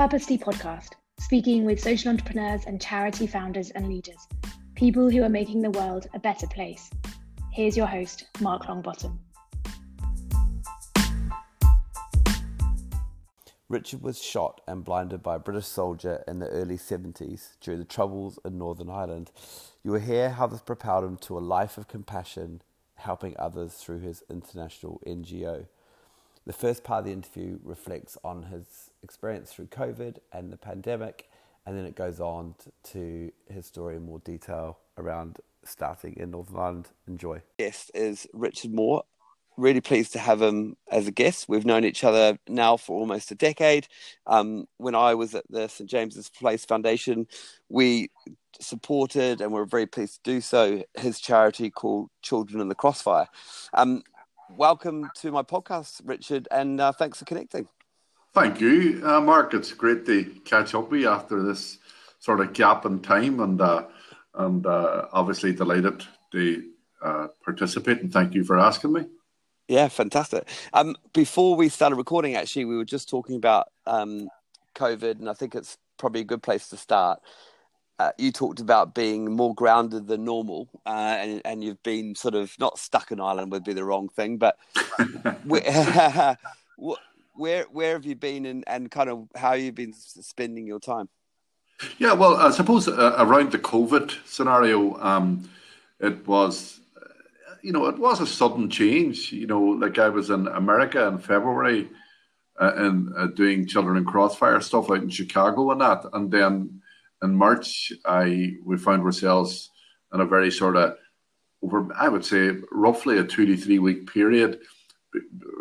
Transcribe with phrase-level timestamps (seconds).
[0.00, 4.26] Purposely podcast, speaking with social entrepreneurs and charity founders and leaders,
[4.74, 6.88] people who are making the world a better place.
[7.52, 9.18] Here's your host, Mark Longbottom.
[13.68, 17.84] Richard was shot and blinded by a British soldier in the early 70s during the
[17.84, 19.30] Troubles in Northern Ireland.
[19.84, 22.62] You will hear how this propelled him to a life of compassion,
[22.94, 25.66] helping others through his international NGO.
[26.50, 31.30] The first part of the interview reflects on his experience through COVID and the pandemic,
[31.64, 32.56] and then it goes on
[32.90, 36.88] to his story in more detail around starting in Northern Ireland.
[37.06, 37.40] Enjoy.
[37.60, 39.04] Guest is Richard Moore.
[39.56, 41.48] Really pleased to have him as a guest.
[41.48, 43.86] We've known each other now for almost a decade.
[44.26, 47.28] Um, when I was at the St James's Place Foundation,
[47.68, 48.10] we
[48.58, 53.28] supported and we're very pleased to do so his charity called Children in the Crossfire.
[53.72, 54.02] Um,
[54.56, 57.68] welcome to my podcast, Richard, and uh, thanks for connecting.
[58.32, 59.54] Thank you, uh, Mark.
[59.54, 61.78] It's great to catch up with you after this
[62.20, 63.84] sort of gap in time, and uh,
[64.34, 66.70] and uh, obviously delighted to
[67.02, 68.00] uh, participate.
[68.00, 69.06] And thank you for asking me.
[69.68, 70.48] Yeah, fantastic.
[70.72, 74.28] Um, before we started recording, actually, we were just talking about um,
[74.74, 77.20] COVID, and I think it's probably a good place to start.
[78.00, 82.34] Uh, you talked about being more grounded than normal, uh, and, and, you've been sort
[82.34, 84.56] of not stuck in Ireland would be the wrong thing, but
[85.44, 86.38] where,
[87.34, 91.10] where where have you been, and, and kind of how you've been spending your time?
[91.98, 95.50] Yeah, well, I suppose uh, around the COVID scenario, um,
[95.98, 97.04] it was, uh,
[97.60, 99.30] you know, it was a sudden change.
[99.30, 101.90] You know, like I was in America in February,
[102.58, 106.79] uh, and uh, doing Children in Crossfire stuff out in Chicago and that, and then
[107.22, 109.70] in March, I we found ourselves
[110.12, 110.96] in a very sort of
[111.62, 114.60] over, I would say, roughly a two to three week period.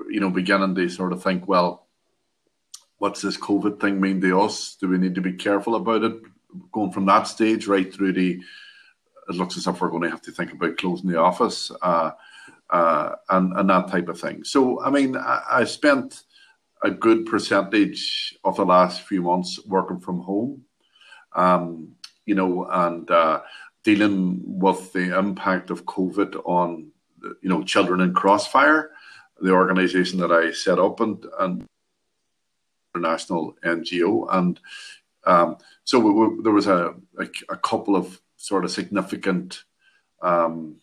[0.10, 1.88] You know, beginning to sort of think, well,
[2.98, 4.78] what's this COVID thing mean to us?
[4.80, 6.22] Do we need to be careful about it?
[6.72, 8.42] Going from that stage right through the,
[9.30, 12.12] it looks as if we're going to have to think about closing the office uh,
[12.70, 14.44] uh, and and that type of thing.
[14.44, 16.24] So, I mean, I, I spent
[16.84, 20.64] a good percentage of the last few months working from home
[21.40, 21.96] um,
[22.26, 23.42] you know, and uh,
[23.84, 26.92] dealing with the impact of COVID on,
[27.42, 28.92] you know, children in crossfire,
[29.40, 31.66] the organisation that I set up and, and
[32.94, 34.60] international NGO, and
[35.26, 39.64] um, so we, we, there was a, a, a, couple of sort of significant.
[40.22, 40.78] Um,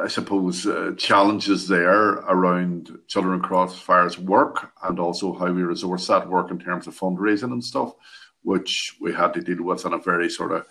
[0.00, 6.06] I suppose, uh, challenges there around Children in Crossfire's work and also how we resource
[6.06, 7.94] that work in terms of fundraising and stuff
[8.42, 10.66] which we had to deal with in a very sort of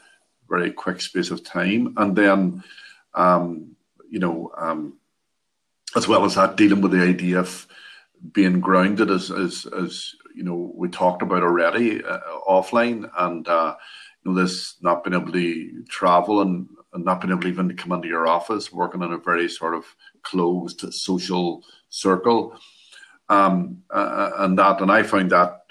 [0.50, 1.94] very quick space of time.
[1.98, 2.64] And then,
[3.14, 3.76] um,
[4.10, 4.98] you know, um,
[5.96, 7.68] as well as that, dealing with the idea of
[8.32, 13.76] being grounded as, as, as you know, we talked about already uh, offline and, uh,
[14.24, 17.76] you know, this not being able to travel and, and not being able even to
[17.76, 19.86] come into your office, working in a very sort of
[20.24, 22.58] closed social circle.
[23.30, 25.64] Um, uh, and that, and I found that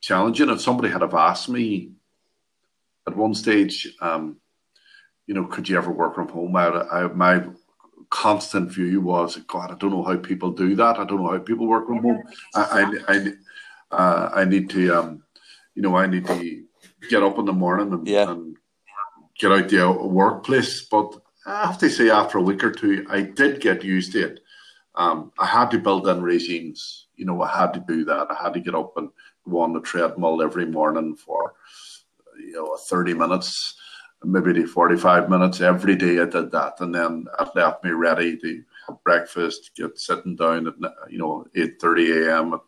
[0.00, 0.50] challenging.
[0.50, 1.92] If somebody had have asked me
[3.06, 4.36] at one stage, um,
[5.26, 6.56] you know, could you ever work from home?
[6.56, 7.44] I, I, my
[8.10, 10.98] constant view was, God, I don't know how people do that.
[10.98, 12.22] I don't know how people work from home.
[12.54, 15.22] I, I, I, uh, I need to, um,
[15.74, 16.64] you know, I need to
[17.08, 18.30] get up in the morning and, yeah.
[18.30, 18.56] and
[19.38, 20.82] get out the workplace.
[20.82, 21.14] But
[21.46, 24.40] I have to say, after a week or two, I did get used to it.
[24.96, 27.06] Um, I had to build in regimes.
[27.14, 28.26] You know, I had to do that.
[28.30, 29.10] I had to get up and
[29.48, 31.54] go on the treadmill every morning for
[32.38, 33.76] you know 30 minutes
[34.24, 36.80] maybe the 45 minutes every day i did that.
[36.80, 38.62] And then it left me ready to
[39.04, 40.74] breakfast get sitting down at
[41.10, 42.60] you know 8.30 a.m at,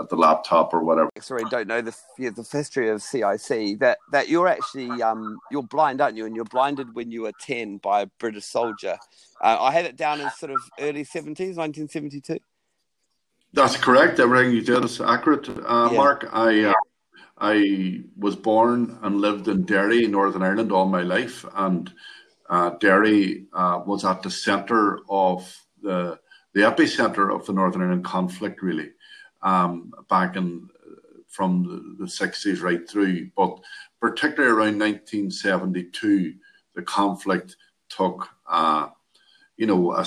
[0.00, 1.10] at, the laptop or whatever.
[1.20, 6.00] Sorry don't know the, the history of cic that that you're actually um you're blind
[6.00, 6.26] aren't you?
[6.26, 8.96] And you're blinded when you were 10 by a british soldier.
[9.40, 12.38] Uh, i had it down in sort of early 70s 1972
[13.56, 14.20] that's correct.
[14.20, 15.96] Everything you did is accurate, uh, yeah.
[15.96, 16.28] Mark.
[16.30, 16.74] I uh,
[17.38, 21.92] I was born and lived in Derry, Northern Ireland, all my life, and
[22.48, 25.40] uh, Derry uh, was at the centre of
[25.82, 26.18] the
[26.52, 28.90] the epicenter of the Northern Ireland conflict, really,
[29.42, 30.68] um, back in
[31.28, 33.30] from the sixties right through.
[33.36, 33.58] But
[34.00, 36.34] particularly around 1972,
[36.74, 37.56] the conflict
[37.88, 38.88] took uh,
[39.56, 40.04] you know, a,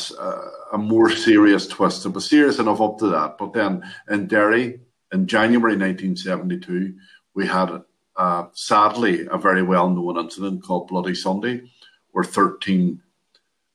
[0.74, 2.06] a, more serious twist.
[2.06, 3.38] It was serious enough up to that.
[3.38, 4.80] But then in Derry,
[5.12, 6.96] in January 1972,
[7.34, 7.82] we had,
[8.16, 11.64] uh, sadly, a very well known incident called Bloody Sunday,
[12.12, 13.02] where 13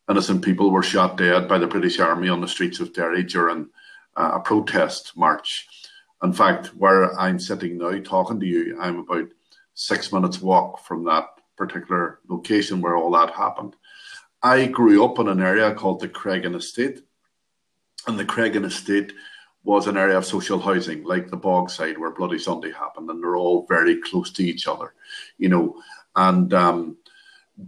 [0.08, 3.68] innocent people were shot dead by the British Army on the streets of Derry during
[4.16, 5.66] uh, a protest march.
[6.22, 9.28] In fact, where I'm sitting now talking to you, I'm about
[9.74, 11.26] six minutes walk from that
[11.56, 13.76] particular location where all that happened.
[14.44, 17.00] I grew up in an area called the Creggan Estate,
[18.06, 19.14] and the Creggan Estate
[19.64, 23.36] was an area of social housing, like the Bogside where Bloody Sunday happened, and they're
[23.36, 24.92] all very close to each other,
[25.38, 25.82] you know.
[26.14, 26.98] And um,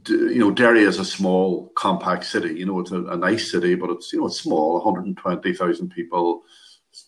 [0.06, 2.55] you know, Derry is a small, compact city.
[2.55, 6.44] You know, it's a, a nice city, but it's you know it's small, 120,000 people,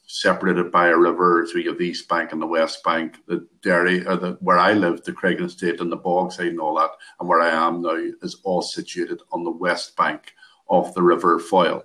[0.09, 1.47] separated by a river.
[1.47, 3.17] So you have the East Bank and the West Bank.
[3.27, 6.61] The Derry, or uh, the where I live, the Creggan Estate and the Bogside and
[6.61, 6.91] all that,
[7.21, 10.35] and where I am now is all situated on the West Bank
[10.71, 11.85] of the River Foyle,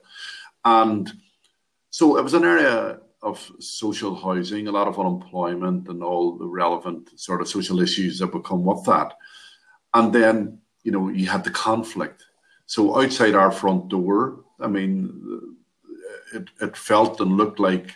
[0.63, 1.11] and
[1.89, 6.47] so it was an area of social housing, a lot of unemployment, and all the
[6.47, 9.13] relevant sort of social issues that would come with that.
[9.93, 12.25] And then, you know, you had the conflict.
[12.65, 15.55] So outside our front door, I mean,
[16.33, 17.91] it, it felt and looked like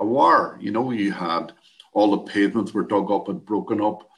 [0.00, 0.58] a war.
[0.60, 1.52] You know, you had
[1.92, 4.08] all the pavements were dug up and broken up,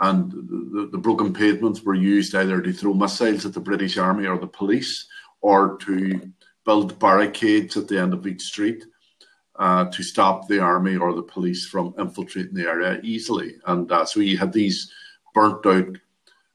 [0.00, 4.26] and the, the broken pavements were used either to throw missiles at the British Army
[4.26, 5.06] or the police,
[5.40, 6.32] or to
[6.64, 8.84] build barricades at the end of each street
[9.56, 13.56] uh, to stop the army or the police from infiltrating the area easily.
[13.66, 14.90] And uh, so you had these
[15.34, 15.98] burnt out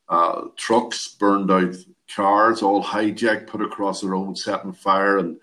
[0.10, 1.76] uh, trucks, burned out
[2.14, 5.38] cars, all hijacked, put across the road, set on fire, and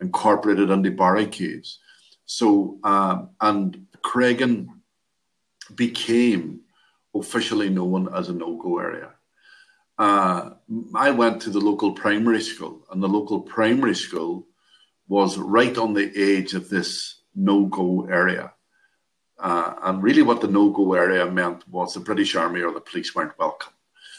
[0.00, 1.78] incorporated into barricades.
[2.26, 4.68] So, um, and Creggan
[5.74, 6.60] became
[7.14, 9.10] officially known as a no go area.
[9.98, 10.50] Uh,
[10.94, 14.46] I went to the local primary school, and the local primary school
[15.08, 18.52] was right on the edge of this no go area.
[19.38, 22.80] Uh, and really, what the no go area meant was the British Army or the
[22.80, 23.72] police weren't welcome.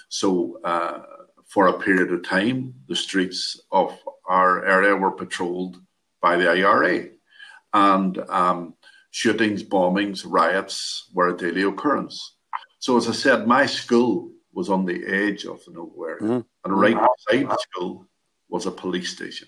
[0.10, 1.02] So, uh,
[1.46, 5.82] for a period of time, the streets of our area were patrolled
[6.22, 7.10] by the IRA.
[7.78, 8.74] And um,
[9.12, 12.38] shootings, bombings, riots were a daily occurrence.
[12.80, 16.44] So, as I said, my school was on the edge of the nowhere, mm.
[16.64, 18.08] and right beside the school
[18.50, 19.48] was a police station.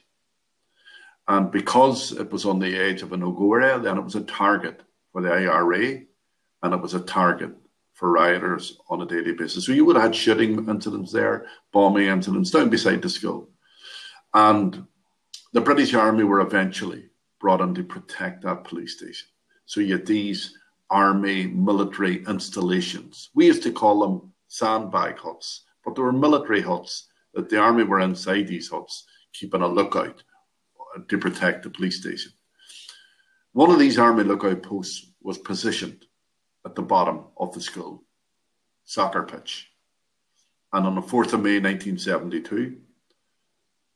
[1.28, 4.22] And because it was on the edge of a no-go area, then it was a
[4.22, 6.02] target for the IRA,
[6.62, 7.56] and it was a target
[7.94, 9.66] for rioters on a daily basis.
[9.66, 13.50] So you would have had shooting incidents there, bombing incidents down beside the school,
[14.36, 14.86] and
[15.54, 17.09] the British Army were eventually
[17.39, 19.27] brought in to protect that police station.
[19.65, 20.57] So you had these
[20.89, 23.30] army military installations.
[23.33, 27.83] We used to call them sandbag huts, but there were military huts that the army
[27.83, 30.24] were inside these huts, keeping a lookout
[31.07, 32.31] to protect the police station.
[33.53, 36.06] One of these army lookout posts was positioned
[36.65, 38.03] at the bottom of the school
[38.86, 39.69] soccer pitch.
[40.74, 42.77] And on the 4th of May 1972,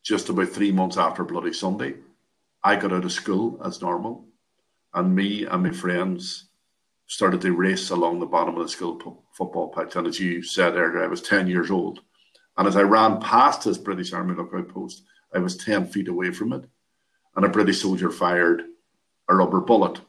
[0.04, 1.96] just about three months after Bloody Sunday,
[2.64, 4.26] I got out of school as normal,
[4.94, 6.48] and me and my friends
[7.08, 9.96] started to race along the bottom of the school football pitch.
[9.96, 12.00] And as you said earlier, I was 10 years old.
[12.58, 16.32] And as I ran past this British Army lookout post, I was 10 feet away
[16.32, 16.66] from it.
[17.36, 18.64] And a British soldier fired
[19.28, 20.00] a rubber bullet.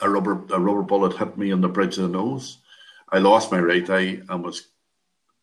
[0.00, 2.58] A rubber, a rubber bullet hit me in the bridge of the nose.
[3.10, 4.68] I lost my right eye and was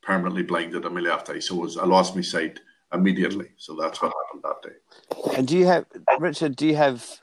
[0.01, 1.39] permanently blinded in my left eye.
[1.39, 2.59] So was, I lost my sight
[2.93, 3.49] immediately.
[3.57, 5.37] So that's what happened that day.
[5.37, 5.85] And do you have,
[6.19, 7.19] Richard, do you have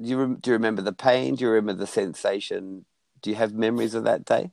[0.00, 1.36] do you do you remember the pain?
[1.36, 2.84] Do you remember the sensation?
[3.22, 4.50] Do you have memories of that day?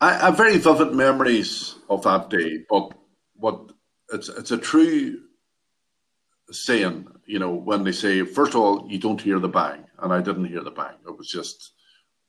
[0.00, 2.92] I have very vivid memories of that day, but
[3.34, 3.72] what
[4.12, 5.20] it's it's a true
[6.50, 10.12] saying, you know, when they say first of all you don't hear the bang, and
[10.12, 10.94] I didn't hear the bang.
[11.06, 11.72] It was just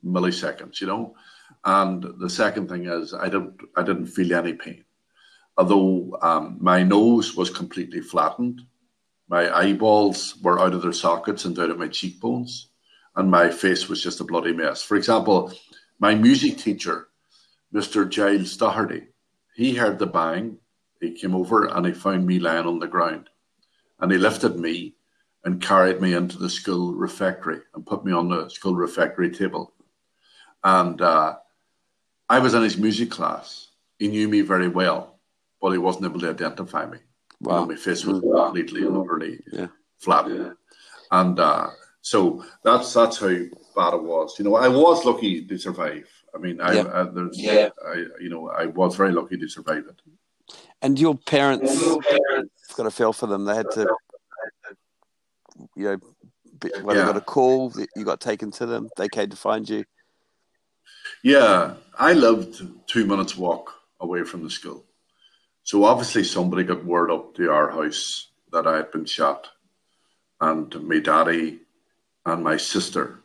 [0.04, 1.16] milliseconds, you know.
[1.66, 4.84] And the second thing is I didn't I didn't feel any pain,
[5.58, 8.62] although um, my nose was completely flattened
[9.30, 12.70] my eyeballs were out of their sockets and out of my cheekbones,
[13.16, 14.82] and my face was just a bloody mess.
[14.82, 15.52] For example,
[16.00, 17.10] my music teacher,
[17.74, 18.08] Mr.
[18.08, 19.08] Giles Doherty,
[19.56, 20.58] he heard the bang.
[21.02, 23.30] He came over and he found me lying on the ground.
[24.00, 24.96] And he lifted me
[25.44, 29.74] and carried me into the school refectory and put me on the school refectory table.
[30.64, 31.36] And uh,
[32.30, 33.70] I was in his music class.
[33.98, 35.17] He knew me very well,
[35.62, 37.00] but he wasn't able to identify me.
[37.42, 37.54] Wow.
[37.54, 38.46] You know, my face was mm.
[38.46, 39.68] completely and utterly yeah.
[40.00, 40.30] flat.
[40.30, 40.52] Yeah.
[41.12, 41.70] And uh,
[42.02, 43.36] so that's that's how
[43.76, 44.36] bad it was.
[44.38, 46.08] You know, I was lucky to survive.
[46.36, 46.88] I mean, I, yeah.
[46.94, 47.70] I there's, yeah.
[47.86, 50.02] I, you know, I was very lucky to survive it.
[50.82, 53.46] And your parents, and your parents got a feel for them.
[53.46, 53.88] They had to,
[55.76, 55.98] you know,
[56.84, 57.04] when yeah.
[57.04, 58.90] they got a call, you got taken to them.
[58.98, 59.86] They came to find you.
[61.24, 64.86] Yeah, I lived two minutes walk away from the school.
[65.68, 69.50] So obviously somebody got word up to our house that I had been shot,
[70.40, 71.60] and my daddy
[72.26, 73.20] and my sister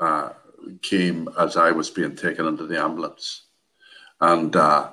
[0.00, 0.28] uh,
[0.80, 3.46] came as I was being taken into the ambulance.
[4.20, 4.90] And uh,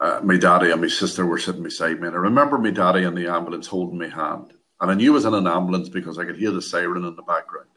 [0.00, 2.08] uh, my daddy and my sister were sitting beside me.
[2.08, 4.54] And I remember my daddy in the ambulance holding my hand.
[4.80, 7.14] And I knew it was in an ambulance because I could hear the siren in
[7.14, 7.68] the background.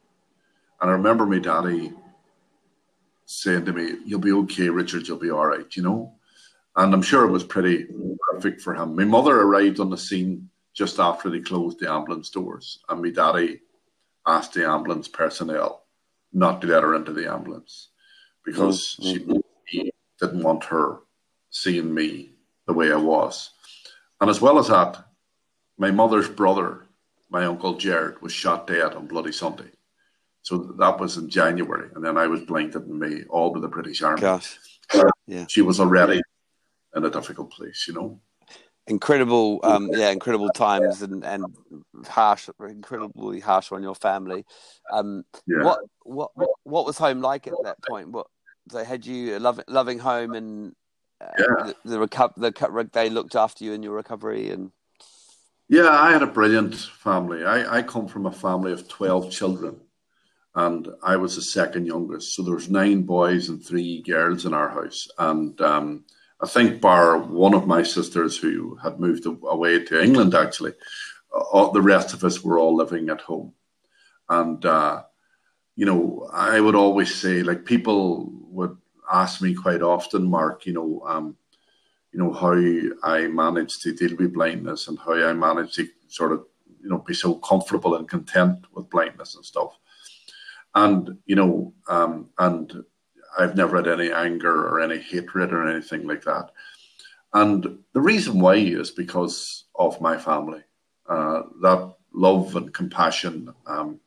[0.81, 1.93] And I remember my daddy
[3.27, 6.15] saying to me, You'll be okay, Richard, you'll be all right, you know?
[6.75, 7.87] And I'm sure it was pretty
[8.31, 8.95] perfect for him.
[8.95, 12.79] My mother arrived on the scene just after they closed the ambulance doors.
[12.87, 13.61] And my daddy
[14.25, 15.85] asked the ambulance personnel
[16.31, 17.89] not to let her into the ambulance
[18.45, 19.37] because mm-hmm.
[19.65, 20.99] she didn't want her
[21.49, 22.33] seeing me
[22.67, 23.51] the way I was.
[24.21, 25.03] And as well as that,
[25.77, 26.85] my mother's brother,
[27.29, 29.71] my uncle Gerald, was shot dead on Bloody Sunday.
[30.43, 33.67] So that was in January, and then I was blanketed in May, all with the
[33.67, 34.21] British Army.
[34.21, 34.57] Gosh.
[35.27, 35.45] Yeah.
[35.47, 36.21] She was already
[36.95, 38.19] in a difficult place, you know.
[38.87, 41.45] Incredible, um, yeah, incredible times and, and
[42.07, 44.43] harsh, incredibly harsh on your family.
[44.91, 45.63] Um, yeah.
[45.63, 46.31] What what
[46.63, 48.09] what was home like at that point?
[48.09, 48.27] What
[48.73, 50.73] they had you a loving loving home and
[51.21, 51.71] uh, yeah.
[51.83, 54.71] the, the reco- the they looked after you in your recovery and.
[55.69, 57.45] Yeah, I had a brilliant family.
[57.45, 59.79] I, I come from a family of twelve children
[60.55, 62.35] and I was the second youngest.
[62.35, 66.05] So there was nine boys and three girls in our house, and um,
[66.43, 70.73] I think bar one of my sisters who had moved away to England, actually,
[71.33, 73.53] uh, the rest of us were all living at home,
[74.29, 75.03] and uh,
[75.75, 78.75] you know I would always say like people would
[79.11, 81.03] ask me quite often, Mark, you know.
[81.05, 81.37] Um,
[82.13, 82.51] you know how
[83.09, 86.45] I managed to deal with blindness and how I managed to sort of
[86.83, 89.77] you know be so comfortable and content with blindness and stuff
[90.75, 92.83] and you know, um, and
[93.37, 96.51] I've never had any anger or any hatred or anything like that.
[97.33, 100.61] And the reason why is because of my family,
[101.07, 103.99] uh, that love and compassion um,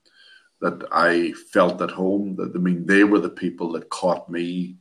[0.61, 2.37] that I felt at home.
[2.37, 4.77] That I mean, they were the people that caught me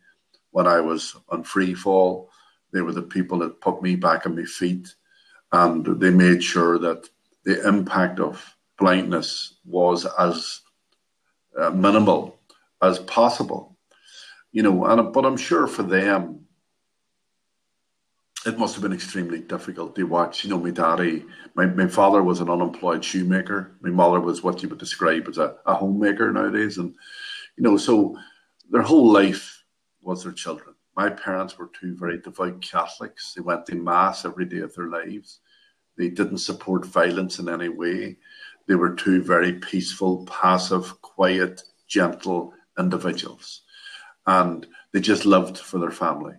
[0.51, 2.29] when I was on free fall.
[2.71, 4.93] They were the people that put me back on my feet,
[5.51, 7.07] and they made sure that
[7.45, 10.61] the impact of blindness was as
[11.59, 12.39] uh, minimal
[12.81, 13.72] as possible.
[14.53, 16.45] You know, and but I'm sure for them,
[18.45, 20.43] it must have been extremely difficult to watch.
[20.43, 23.75] You know, my daddy, my, my father was an unemployed shoemaker.
[23.81, 26.77] My mother was what you would describe as a, a homemaker nowadays.
[26.77, 26.93] And,
[27.57, 28.17] you know, so
[28.69, 29.63] their whole life
[30.01, 30.75] was their children.
[30.95, 33.33] My parents were two very devout Catholics.
[33.33, 35.39] They went to Mass every day of their lives.
[35.97, 38.17] They didn't support violence in any way.
[38.67, 43.62] They were two very peaceful, passive, quiet, gentle individuals.
[44.25, 46.35] And they just lived for their family,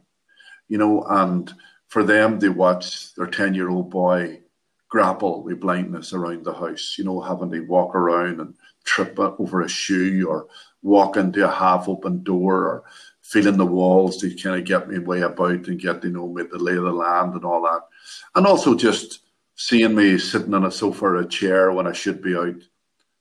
[0.69, 1.53] you know, and
[1.89, 4.41] for them, they watched their 10 year old boy
[4.89, 9.61] grapple with blindness around the house, you know, having to walk around and trip over
[9.61, 10.47] a shoe or
[10.83, 12.85] walk into a half open door or
[13.21, 16.43] feeling the walls to kind of get me way about and get to know me
[16.45, 17.81] the lay of the land and all that.
[18.35, 19.21] And also just
[19.57, 22.57] seeing me sitting on a sofa or a chair when I should be out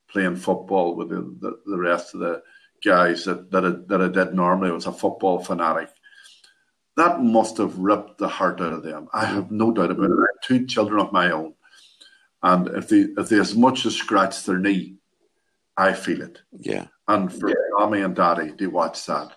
[0.09, 2.43] playing football with the, the, the rest of the
[2.83, 4.69] guys that, that, I, that I did normally.
[4.69, 5.89] I was a football fanatic.
[6.95, 9.07] That must have ripped the heart out of them.
[9.13, 10.17] I have no doubt about it.
[10.17, 11.53] I have two children of my own.
[12.43, 14.97] And if they if they as much as scratch their knee,
[15.77, 16.41] I feel it.
[16.51, 16.87] Yeah.
[17.07, 17.55] And for yeah.
[17.71, 19.31] mommy and daddy, they watch that.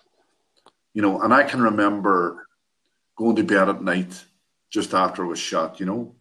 [0.93, 2.47] You know, and I can remember
[3.15, 4.23] going to bed at night
[4.69, 6.15] just after I was shot, you know,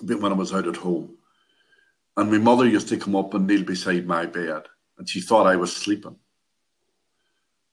[0.00, 1.16] when I was out at home.
[2.16, 4.62] And my mother used to come up and kneel beside my bed,
[4.98, 6.16] and she thought I was sleeping.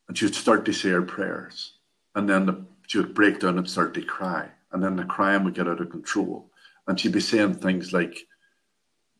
[0.07, 1.73] And she would start to say her prayers.
[2.15, 4.49] And then the, she would break down and start to cry.
[4.71, 6.49] And then the crying would get out of control.
[6.87, 8.17] And she'd be saying things like,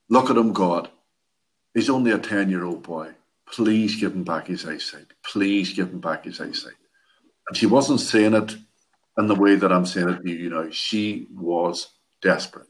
[0.10, 0.90] Look at him, God.
[1.74, 3.12] He's only a 10 year old boy.
[3.46, 5.08] Please give him back his eyesight.
[5.24, 6.74] Please give him back his eyesight.
[7.48, 8.56] And she wasn't saying it
[9.18, 10.70] in the way that I'm saying it to you, you know.
[10.70, 11.88] She was
[12.22, 12.68] desperate.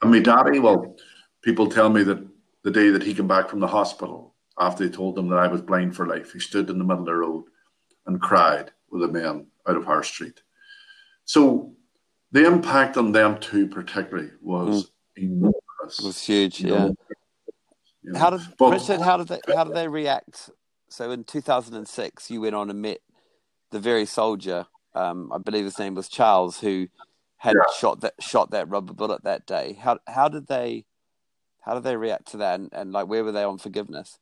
[0.00, 0.96] And my daddy, well,
[1.42, 2.22] people tell me that
[2.64, 5.48] the day that he came back from the hospital, after he told them that I
[5.48, 7.44] was blind for life, he stood in the middle of the road
[8.06, 10.42] and cried with a man out of our street.
[11.24, 11.74] So
[12.32, 14.86] the impact on them too, particularly, was
[15.18, 15.22] mm.
[15.22, 15.98] enormous.
[15.98, 16.90] It was huge, yeah.
[18.02, 19.00] You know, how did but, Richard?
[19.00, 19.40] How did they?
[19.54, 20.50] How did they react?
[20.88, 22.98] So in 2006, you went on and met
[23.70, 24.66] the very soldier.
[24.94, 26.88] Um, I believe his name was Charles, who
[27.36, 27.74] had yeah.
[27.78, 29.78] shot that shot that rubber bullet that day.
[29.80, 30.84] How how did they
[31.60, 34.18] how did they react to that, and, and like where were they on forgiveness?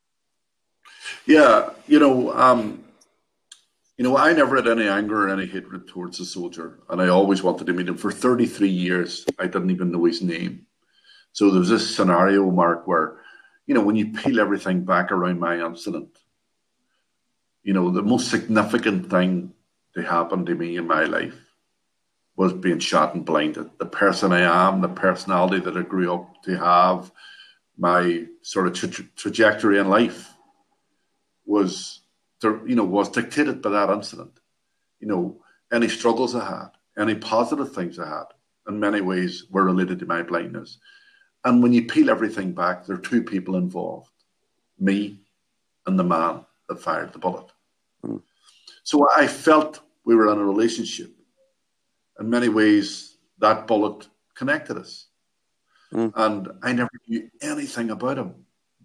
[1.27, 2.85] Yeah, you know, um,
[3.97, 7.09] you know, I never had any anger or any hatred towards the soldier, and I
[7.09, 7.97] always wanted to meet him.
[7.97, 10.67] For 33 years, I didn't even know his name.
[11.33, 13.21] So there was this scenario, Mark, where
[13.67, 16.19] you know, when you peel everything back around my incident,
[17.63, 19.53] you know, the most significant thing
[19.95, 21.39] that happened to me in my life
[22.35, 23.71] was being shot and blinded.
[23.79, 27.13] The person I am, the personality that I grew up to have,
[27.79, 30.30] my sort of tra- trajectory in life
[31.51, 32.01] was,
[32.43, 34.39] you know, was dictated by that incident.
[35.01, 35.43] You know,
[35.73, 38.27] any struggles I had, any positive things I had,
[38.69, 40.79] in many ways were related to my blindness.
[41.45, 44.11] And when you peel everything back, there are two people involved
[44.79, 45.21] me
[45.87, 47.47] and the man that fired the bullet.
[48.05, 48.23] Mm.
[48.83, 51.11] So I felt we were in a relationship.
[52.19, 55.07] In many ways, that bullet connected us.
[55.93, 56.13] Mm.
[56.15, 58.35] And I never knew anything about him.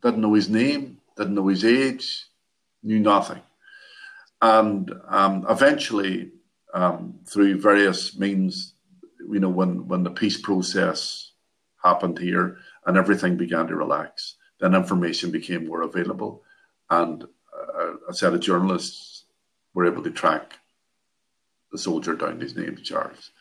[0.02, 2.26] Didn't know his name, didn't know his age,
[2.86, 3.42] knew nothing.
[4.42, 6.32] And um, eventually,
[6.74, 8.76] um, through various means,
[9.20, 11.32] you know, when, when the peace process
[11.84, 16.44] happened here and everything began to relax, then information became more available.
[16.90, 19.26] And uh, a set of journalists
[19.74, 20.60] were able to track
[21.72, 22.40] the soldier down.
[22.40, 23.32] His name, Charles.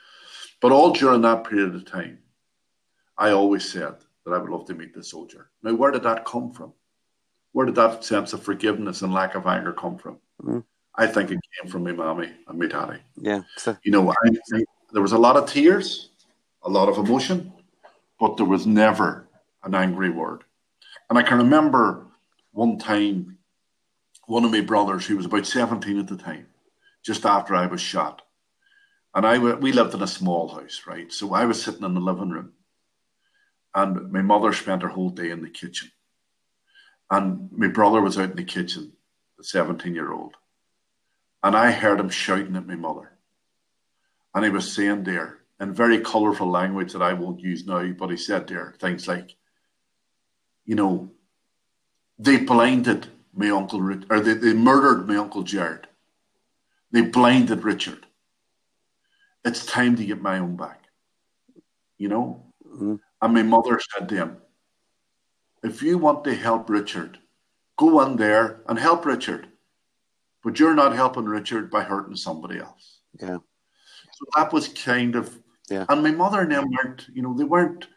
[0.61, 2.19] But all during that period of time,
[3.19, 5.51] I always said that I would love to meet the soldier.
[5.63, 6.73] Now, where did that come from?
[7.55, 10.19] Where did that sense of forgiveness and lack of anger come from?
[10.43, 10.65] Mm.
[10.97, 12.99] I think it came from my mommy and my daddy.
[13.17, 13.43] Yeah.
[13.59, 13.77] So.
[13.85, 16.11] You know, I think there was a lot of tears,
[16.63, 17.53] a lot of emotion,
[18.19, 19.29] but there was never
[19.63, 20.43] an angry word.
[21.09, 22.09] And I can remember
[22.51, 23.39] one time,
[24.27, 26.49] one of my brothers, who was about 17 at the time,
[27.05, 28.23] just after I was shot,
[29.15, 31.13] and I we lived in a small house, right?
[31.13, 32.53] So I was sitting in the living room,
[33.77, 35.91] and my mother spent her whole day in the kitchen,
[37.11, 38.93] and my brother was out in the kitchen,
[39.39, 40.35] the seventeen-year-old,
[41.43, 43.13] and I heard him shouting at my mother,
[44.35, 48.11] and he was saying there in very colourful language that I won't use now, but
[48.11, 49.37] he said there things like,
[50.65, 51.11] you know,
[52.19, 55.87] they blinded my uncle, or they, they murdered my uncle Gerald.
[56.91, 58.07] They blinded Richard
[59.45, 60.85] it's time to get my own back.
[61.99, 62.47] You know?
[62.67, 62.97] Mm-hmm.
[63.21, 64.37] And my mother said to him,
[65.65, 67.19] if you want to help Richard,
[67.77, 69.49] go in there and help Richard.
[70.43, 73.01] But you're not helping Richard by hurting somebody else.
[73.21, 73.39] Yeah.
[74.13, 75.37] So that was kind of,
[75.71, 75.87] yeah.
[75.89, 77.89] And my mother and them weren't, you know, they weren't.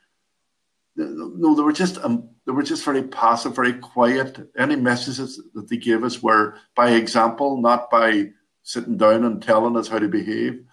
[0.95, 4.49] No, they were just um, they were just very passive, very quiet.
[4.57, 8.31] Any messages that they gave us were by example, not by
[8.63, 10.65] sitting down and telling us how to behave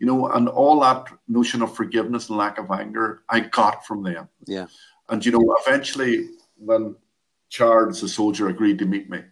[0.00, 4.02] you know, and all that notion of forgiveness and lack of anger, I got from
[4.02, 4.28] them.
[4.46, 4.66] Yeah.
[5.10, 6.96] And, you know, eventually when
[7.48, 9.22] Charles, the soldier, agreed to meet me,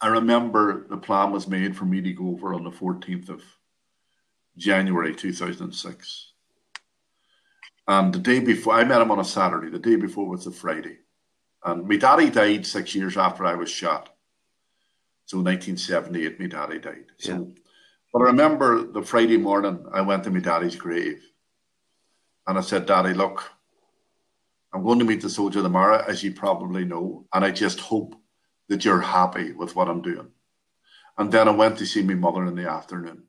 [0.00, 3.42] I remember the plan was made for me to go over on the 14th of
[4.56, 6.32] January 2006.
[7.88, 9.70] And the day before, I met him on a Saturday.
[9.70, 10.98] The day before was a Friday.
[11.64, 14.14] And my daddy died six years after I was shot.
[15.26, 17.06] So 1978, my daddy died.
[17.18, 17.62] So yeah.
[18.12, 21.22] But I remember the Friday morning, I went to my daddy's grave
[22.46, 23.44] and I said, Daddy, look,
[24.72, 28.14] I'm going to meet the soldier tomorrow, as you probably know, and I just hope
[28.68, 30.28] that you're happy with what I'm doing.
[31.16, 33.24] And then I went to see my mother in the afternoon.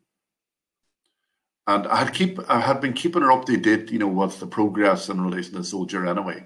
[1.66, 4.40] And I had keep I had been keeping her up to date, you know, with
[4.40, 6.46] the progress in relation to the soldier anyway.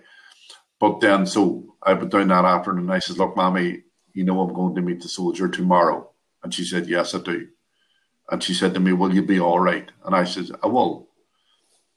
[0.79, 4.41] But then so I went down that afternoon and I said, Look, mommy, you know
[4.41, 6.09] I'm going to meet the soldier tomorrow.
[6.43, 7.47] And she said, Yes, I do.
[8.29, 9.89] And she said to me, Will you be all right?
[10.05, 11.07] And I said, I will.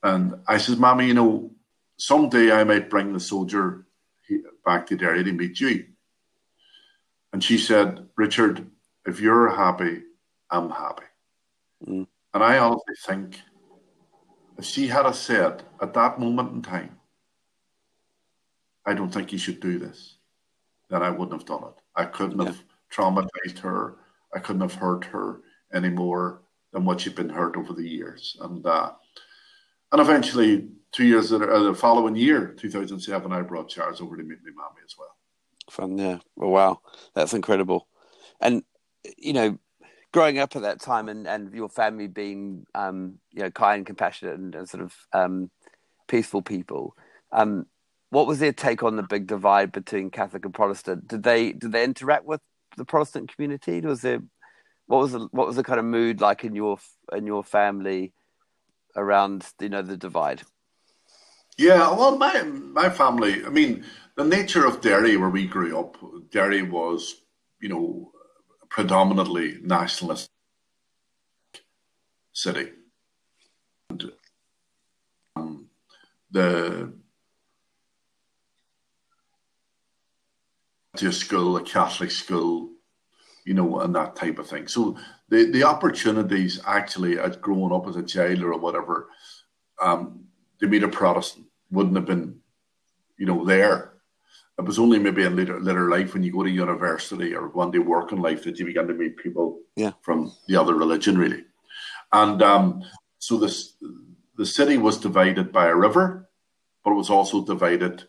[0.03, 1.51] And I said, Mommy, you know,
[1.97, 3.87] someday I might bring the soldier
[4.65, 5.87] back to Derry to meet you.
[7.33, 8.67] And she said, Richard,
[9.07, 10.03] if you're happy,
[10.51, 11.05] I'm happy.
[11.87, 12.07] Mm.
[12.35, 13.41] And I honestly think
[14.59, 16.99] if she had said at that moment in time,
[18.85, 20.17] I don't think you should do this,
[20.89, 21.75] then I wouldn't have done it.
[21.95, 22.47] I couldn't yeah.
[22.47, 23.97] have traumatized her.
[24.35, 25.41] I couldn't have hurt her
[25.73, 28.37] any more than what she'd been hurt over the years.
[28.41, 28.93] And uh,
[29.93, 34.23] and eventually, two years later, uh, the following year, 2007, I brought Charles over to
[34.23, 35.17] meet my mommy as well.
[35.71, 36.19] Fun, yeah.
[36.41, 36.81] oh, wow,
[37.15, 37.89] that's incredible.
[38.41, 38.63] And
[39.19, 39.59] you know,
[40.13, 44.39] growing up at that time, and, and your family being um, you know kind, compassionate,
[44.39, 45.51] and, and sort of um,
[46.09, 46.97] peaceful people.
[47.33, 47.67] Um,
[48.11, 51.09] what was their take on the big divide between Catholic and Protestant?
[51.09, 52.41] Did they did they interact with
[52.77, 53.81] the Protestant community?
[53.81, 54.21] Was there
[54.87, 56.79] what was the what was the kind of mood like in your
[57.13, 58.13] in your family
[58.95, 60.43] around you know the divide?
[61.59, 63.45] Yeah, well, my my family.
[63.45, 63.85] I mean,
[64.17, 65.97] the nature of Derry, where we grew up,
[66.31, 67.23] Derry was
[67.61, 68.13] you know
[68.69, 70.31] predominantly nationalist
[72.33, 72.73] city.
[73.91, 74.13] And,
[75.37, 75.69] um,
[76.31, 76.93] the
[80.97, 82.71] to a school, a Catholic school,
[83.45, 84.67] you know, and that type of thing.
[84.67, 84.97] So
[85.29, 89.09] the, the opportunities actually at growing up as a child or whatever,
[89.81, 90.26] um,
[90.61, 92.41] to meet a Protestant wouldn't have been,
[93.19, 93.93] you know, there.
[94.59, 97.63] It was only maybe in later, later life when you go to university or go
[97.63, 99.93] into work in life that you begin to meet people yeah.
[100.01, 101.45] from the other religion, really.
[102.13, 102.83] And um,
[103.19, 103.75] so this
[104.37, 106.29] the city was divided by a river,
[106.85, 108.05] but it was also divided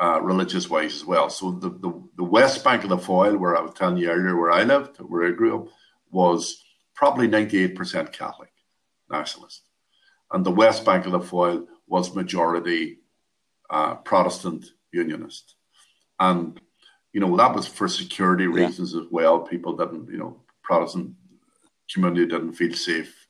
[0.00, 1.28] uh, religious wise as well.
[1.28, 4.36] So the, the, the west bank of the Foyle, where I was telling you earlier,
[4.36, 5.68] where I lived, where I grew up,
[6.10, 8.52] was probably 98% Catholic
[9.10, 9.62] nationalist.
[10.32, 12.98] And the west bank of the Foyle was majority
[13.70, 15.54] uh, Protestant unionist.
[16.18, 16.60] And,
[17.12, 19.00] you know, that was for security reasons yeah.
[19.00, 19.40] as well.
[19.40, 21.14] People didn't, you know, Protestant
[21.92, 23.26] community didn't feel safe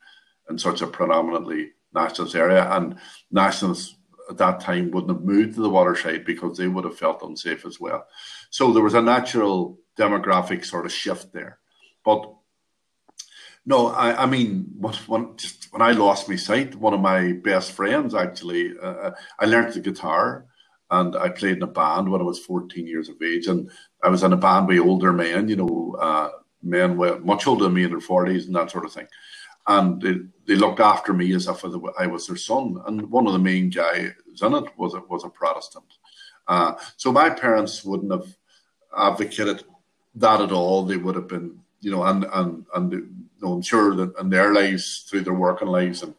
[0.48, 2.70] in such a predominantly nationalist area.
[2.70, 2.96] And
[3.30, 3.96] nationalists
[4.30, 7.64] at that time wouldn't have moved to the waterside because they would have felt unsafe
[7.66, 8.06] as well.
[8.50, 11.58] So there was a natural demographic sort of shift there.
[12.04, 12.32] But
[13.64, 17.32] no, I, I mean, when, when, just when I lost my sight, one of my
[17.32, 20.46] best friends actually, uh, uh, I learned the guitar
[20.90, 23.46] and I played in a band when I was 14 years of age.
[23.46, 23.70] And
[24.02, 26.30] I was in a band with older men, you know, uh,
[26.62, 29.06] men much older than me in their 40s and that sort of thing
[29.66, 30.14] and they,
[30.46, 31.64] they looked after me as if
[31.98, 32.82] I was their son.
[32.86, 35.84] And one of the main guys in it was a, was a Protestant.
[36.48, 38.36] Uh, so my parents wouldn't have
[38.96, 39.64] advocated
[40.16, 40.84] that at all.
[40.84, 44.52] They would have been, you know, and and and know, I'm sure that in their
[44.52, 46.14] lives, through their working lives and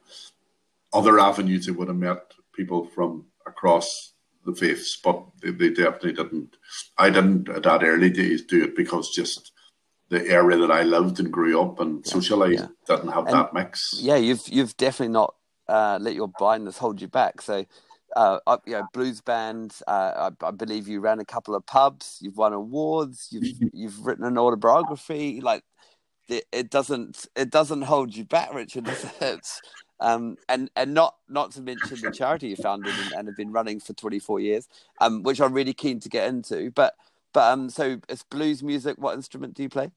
[0.92, 4.14] other avenues, they would have met people from across
[4.46, 6.58] the faiths, but they, they definitely didn't.
[6.98, 9.52] I didn't at that early days do it because just
[10.10, 12.96] the area that I lived and grew up and yeah, socialized yeah.
[12.96, 14.00] didn't have and, that mix.
[14.02, 15.36] Yeah, you've you've definitely not
[15.68, 17.42] uh, let your blindness hold you back.
[17.42, 17.66] So,
[18.16, 19.76] uh, you know, blues band.
[19.88, 22.20] Uh, I, I, believe you ran a couple of pubs.
[22.22, 23.30] You've won awards.
[23.32, 25.42] You've you've written an autobiography.
[25.42, 25.64] Like
[26.30, 28.90] it, doesn't it doesn't hold you back, Richard.
[30.00, 33.54] Um, and and not not to mention the charity you founded and, and have been
[33.54, 34.68] running for 24 years,
[35.00, 36.72] um, which I'm really keen to get into.
[36.72, 36.96] But
[37.32, 38.98] but um, so it's blues music.
[38.98, 39.92] What instrument do you play?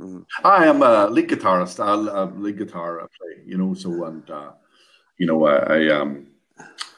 [0.00, 0.26] Mm.
[0.44, 1.84] I am a lead guitarist.
[1.84, 1.94] I,
[2.38, 3.74] lead guitar I play, you know.
[3.74, 4.52] So and uh,
[5.18, 6.28] you know, I, I um,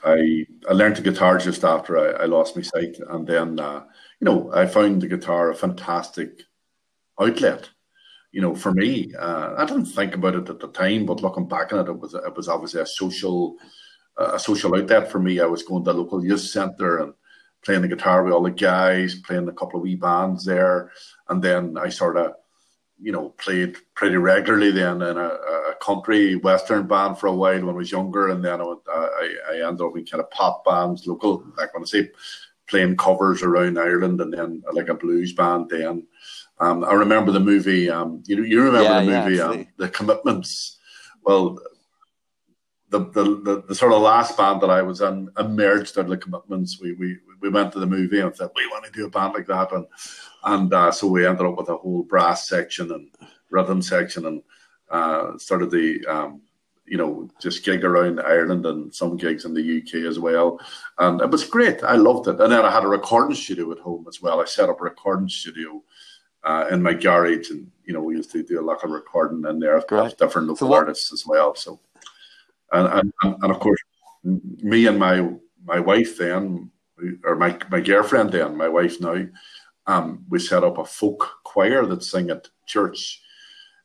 [0.04, 3.84] I I learned the guitar just after I, I lost my sight, and then uh,
[4.20, 6.42] you know, I found the guitar a fantastic
[7.20, 7.68] outlet.
[8.32, 11.48] You know, for me, uh, I didn't think about it at the time, but looking
[11.48, 13.56] back on it, it was it was obviously a social
[14.18, 15.40] a social outlet for me.
[15.40, 17.14] I was going to the local youth centre and
[17.64, 20.92] playing the guitar with all the guys, playing a couple of wee bands there,
[21.28, 22.34] and then I sort of
[23.00, 27.60] you know, played pretty regularly then in a, a, country western band for a while
[27.60, 30.64] when I was younger, and then I, I, I ended up in kind of pop
[30.64, 32.10] bands, local, like when I say
[32.68, 35.68] playing covers around Ireland, and then like a blues band.
[35.70, 36.06] Then
[36.58, 37.90] um, I remember the movie.
[37.90, 40.78] Um, you you remember yeah, the movie, yeah, um, The Commitments?
[41.22, 41.58] Well,
[42.90, 46.10] the, the, the the sort of last band that I was in emerged out of
[46.10, 46.80] the Commitments.
[46.80, 49.34] We we we went to the movie and said we want to do a band
[49.34, 49.86] like that, and
[50.44, 53.10] and uh, so we ended up with a whole brass section and
[53.50, 54.42] rhythm section, and
[54.90, 56.42] uh, started the um,
[56.86, 60.60] you know just gig around Ireland and some gigs in the UK as well,
[60.98, 61.82] and it was great.
[61.82, 64.40] I loved it, and then I had a recording studio at home as well.
[64.40, 65.82] I set up a recording studio.
[66.44, 69.44] Uh, in my garage, and you know, we used to do a lot of recording
[69.50, 71.56] in there with different local so artists as well.
[71.56, 71.80] So,
[72.70, 73.80] and, and and of course,
[74.22, 75.28] me and my
[75.64, 76.70] my wife then
[77.24, 79.26] or my, my girlfriend then, my wife now,
[79.86, 83.22] um, we set up a folk choir that sing at church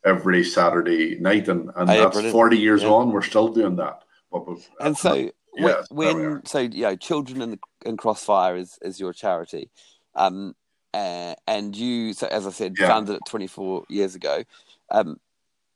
[0.06, 2.34] every Saturday night, and, and oh, that's brilliant.
[2.34, 2.90] forty years yeah.
[2.90, 3.12] on.
[3.12, 4.04] We're still doing that.
[4.32, 4.46] But,
[4.80, 9.14] and so yeah, when so you know, children in the in Crossfire is is your
[9.14, 9.70] charity,
[10.16, 10.56] um,
[10.94, 12.88] uh, and you so as I said, yeah.
[12.88, 14.44] founded it twenty four years ago.
[14.90, 15.20] Um,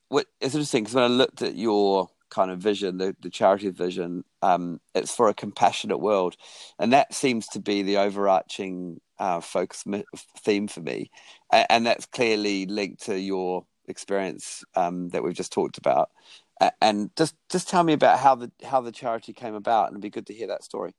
[0.09, 3.69] what it's interesting because when I looked at your kind of vision, the, the charity
[3.69, 6.35] vision, um, it's for a compassionate world.
[6.77, 9.85] And that seems to be the overarching uh, focus
[10.39, 11.11] theme for me.
[11.51, 16.09] And, and, that's clearly linked to your experience um, that we've just talked about.
[16.81, 20.01] And just, just tell me about how the how the charity came about, and it'd
[20.01, 20.93] be good to hear that story.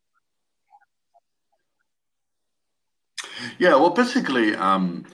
[3.58, 5.06] Yeah, well, basically, um,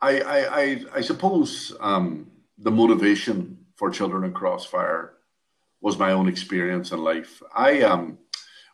[0.00, 5.14] I, I, I, I, suppose um, the motivation for Children in Crossfire
[5.80, 7.42] was my own experience in life.
[7.54, 8.18] I um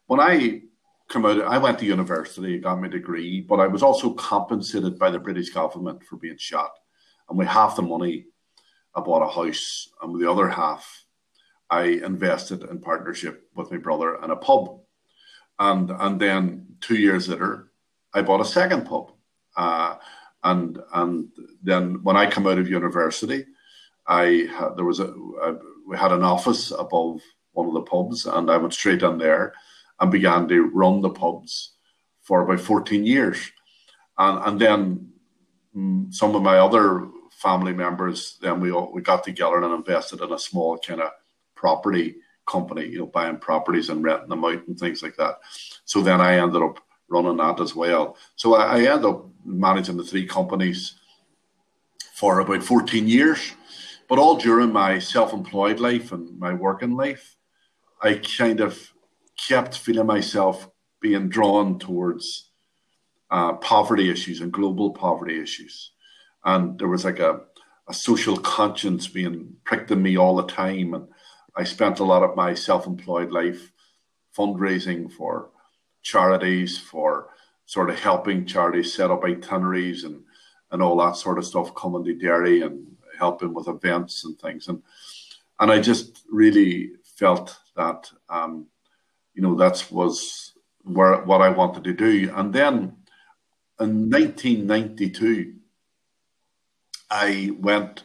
[0.07, 0.63] when I
[1.09, 5.11] come out, I went to university, got my degree, but I was also compensated by
[5.11, 6.71] the British government for being shot.
[7.29, 8.27] And with half the money,
[8.95, 11.05] I bought a house, and with the other half,
[11.71, 14.81] I invested in partnership with my brother in a pub.
[15.59, 17.71] and and then two years later,
[18.13, 19.13] I bought a second pub.
[19.57, 19.97] Uh,
[20.43, 21.29] and and
[21.63, 23.47] then when I come out of university,
[24.07, 27.21] I there was a, a we had an office above
[27.53, 29.55] one of the pubs, and I went straight in there
[30.01, 31.75] and began to run the pubs
[32.23, 33.53] for about 14 years.
[34.19, 35.13] And, and then
[35.77, 37.09] mm, some of my other
[37.45, 41.11] family members, then we all, we got together and invested in a small kind of
[41.55, 45.35] property company, you know, buying properties and renting them out and things like that.
[45.85, 48.17] So then I ended up running that as well.
[48.37, 50.97] So I, I ended up managing the three companies
[52.15, 53.53] for about 14 years.
[54.09, 57.37] But all during my self employed life and my working life,
[58.01, 58.93] I kind of
[59.37, 60.69] kept feeling myself
[61.01, 62.51] being drawn towards
[63.31, 65.94] uh, poverty issues and global poverty issues.
[66.45, 67.41] And there was like a,
[67.89, 70.95] a social conscience being pricked in me all the time.
[70.95, 71.09] And
[71.57, 73.73] I spent a lot of my self employed life
[74.37, 75.51] fundraising for
[76.03, 77.31] charities, for
[77.67, 80.23] sort of helping charities set up itineraries and,
[80.71, 82.87] and all that sort of stuff, coming to Derry and
[83.19, 84.69] helping with events and things.
[84.69, 84.83] And
[85.61, 88.67] and I just really felt that um,
[89.35, 90.53] you know that was
[90.83, 92.33] where what I wanted to do.
[92.35, 92.97] And then
[93.81, 95.55] in 1992,
[97.11, 98.05] I went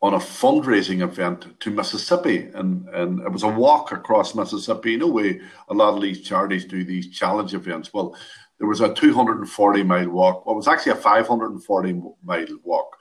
[0.00, 4.94] on a fundraising event to Mississippi, and, and it was a walk across Mississippi.
[4.94, 7.92] In a way, a lot of these charities do these challenge events.
[7.92, 8.16] Well,
[8.58, 10.46] there was a 240 mile walk.
[10.46, 12.96] Well, it was actually a 540 mile walk,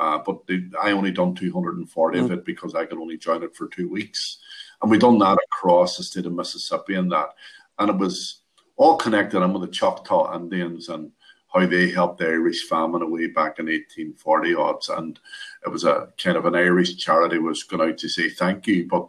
[0.00, 2.24] uh, but the, I only done 240 mm.
[2.24, 4.38] of it because I could only join it for two weeks.
[4.80, 7.30] And we done that across the state of Mississippi and that.
[7.78, 8.42] And it was
[8.76, 11.10] all connected in with the Choctaw Indians and
[11.52, 14.88] how they helped the Irish famine away back in 1840 odds.
[14.88, 15.18] And
[15.64, 18.86] it was a kind of an Irish charity was going out to say thank you.
[18.86, 19.08] But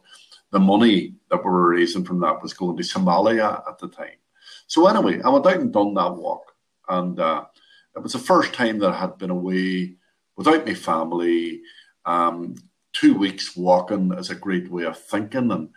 [0.52, 4.18] the money that we were raising from that was going to Somalia at the time.
[4.68, 6.54] So anyway, I went out and done that walk.
[6.88, 7.46] And uh,
[7.96, 9.96] it was the first time that I had been away
[10.36, 11.62] without my family.
[12.06, 12.56] Um,
[12.94, 15.70] two weeks walking is a great way of thinking and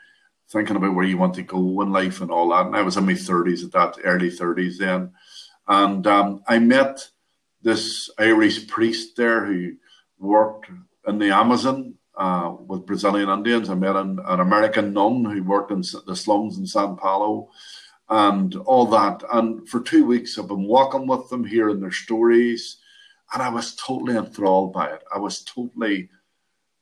[0.48, 2.66] thinking about where you want to go in life and all that.
[2.66, 5.12] And I was in my 30s at that, early 30s then.
[5.68, 7.08] And um, I met
[7.62, 9.74] this Irish priest there who
[10.18, 10.68] worked
[11.06, 13.70] in the Amazon uh, with Brazilian Indians.
[13.70, 17.50] I met an, an, American nun who worked in the slums in Sao Paulo
[18.08, 19.22] and all that.
[19.32, 22.78] And for two weeks, I've been walking with them, hearing their stories.
[23.32, 25.02] And I was totally enthralled by it.
[25.14, 26.10] I was totally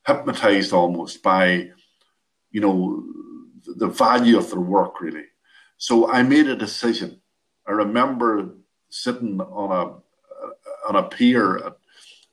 [0.05, 1.69] hypnotized almost by,
[2.51, 3.03] you know,
[3.77, 5.25] the value of their work, really.
[5.77, 7.21] So I made a decision.
[7.65, 8.55] I remember
[8.91, 11.77] sitting on a on a pier at,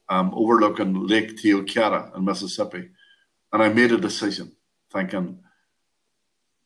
[0.09, 2.91] um, overlooking Lake Tiak-O'Khata in Mississippi,
[3.53, 4.53] and I made a decision,
[4.93, 5.39] thinking,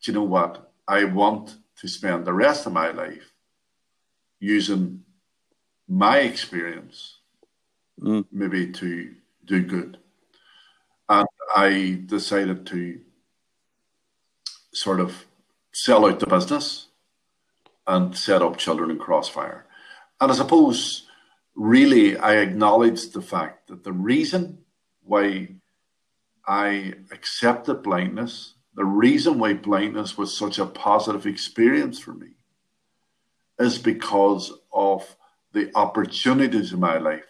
[0.01, 0.73] do you know what?
[0.87, 3.33] I want to spend the rest of my life
[4.41, 5.05] using
[5.89, 7.19] my experience,
[8.01, 8.25] mm.
[8.33, 9.99] maybe to do good.
[11.09, 13.01] And I decided to
[14.73, 15.27] sort of
[15.73, 16.87] sell out the business
[17.87, 19.67] and set up Children in Crossfire.
[20.23, 21.09] And I suppose,
[21.57, 24.59] really, I acknowledge the fact that the reason
[25.03, 25.57] why
[26.47, 32.29] I accepted blindness, the reason why blindness was such a positive experience for me,
[33.59, 35.17] is because of
[35.55, 37.27] the opportunities in my life,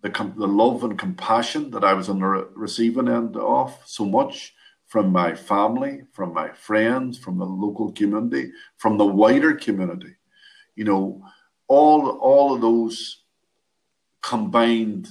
[0.00, 4.54] the, the love and compassion that I was on the receiving end of so much
[4.86, 10.14] from my family, from my friends, from the local community, from the wider community.
[10.74, 11.22] You know,
[11.68, 13.22] all all of those
[14.22, 15.08] combined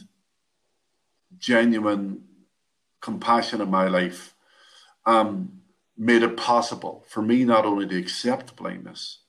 [1.38, 2.24] genuine
[3.02, 4.34] compassion in my life
[5.06, 5.62] um,
[5.98, 9.20] made it possible for me not only to accept blindness,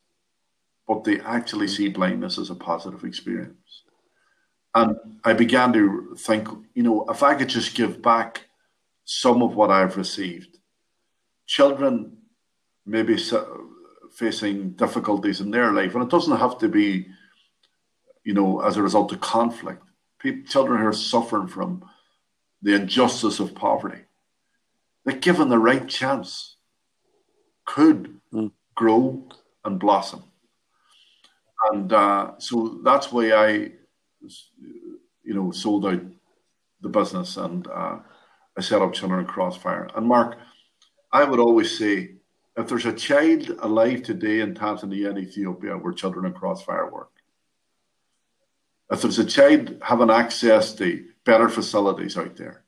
[0.89, 3.83] but to actually see blindness as a positive experience.
[4.75, 8.45] And I began to think, you know, if I could just give back
[9.05, 10.59] some of what I've received,
[11.47, 12.19] children
[12.85, 13.17] maybe
[14.17, 17.07] facing difficulties in their life, and it doesn't have to be
[18.27, 19.83] you know, as a result of conflict.
[20.19, 21.89] People, children who are suffering from
[22.61, 24.01] the injustice of poverty,
[25.05, 26.57] that given the right chance,
[27.65, 28.51] could mm.
[28.75, 29.23] grow
[29.65, 30.25] and blossom.
[31.71, 33.49] And uh, so that's why I,
[35.23, 36.03] you know, sold out
[36.81, 37.99] the business and uh,
[38.57, 39.89] I set up Children Crossfire.
[39.95, 40.37] And Mark,
[41.13, 42.16] I would always say,
[42.57, 47.11] if there's a child alive today in Tanzania and Ethiopia where Children in Crossfire work,
[48.91, 52.65] if there's a child having access to better facilities out there,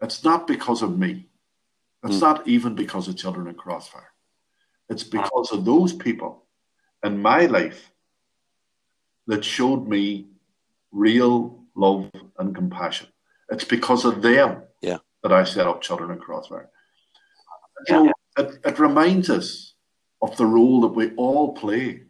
[0.00, 1.28] it's not because of me.
[2.04, 2.20] It's mm.
[2.20, 4.12] not even because of Children in Crossfire.
[4.88, 6.44] It's because of those people
[7.04, 7.90] in my life
[9.26, 10.26] that showed me
[10.90, 13.08] real love and compassion.
[13.50, 14.98] It's because of them yeah.
[15.22, 16.70] that I set up Children in Crossfire.
[17.88, 18.10] Yeah.
[18.38, 19.74] It, it reminds us
[20.20, 22.02] of the role that we all play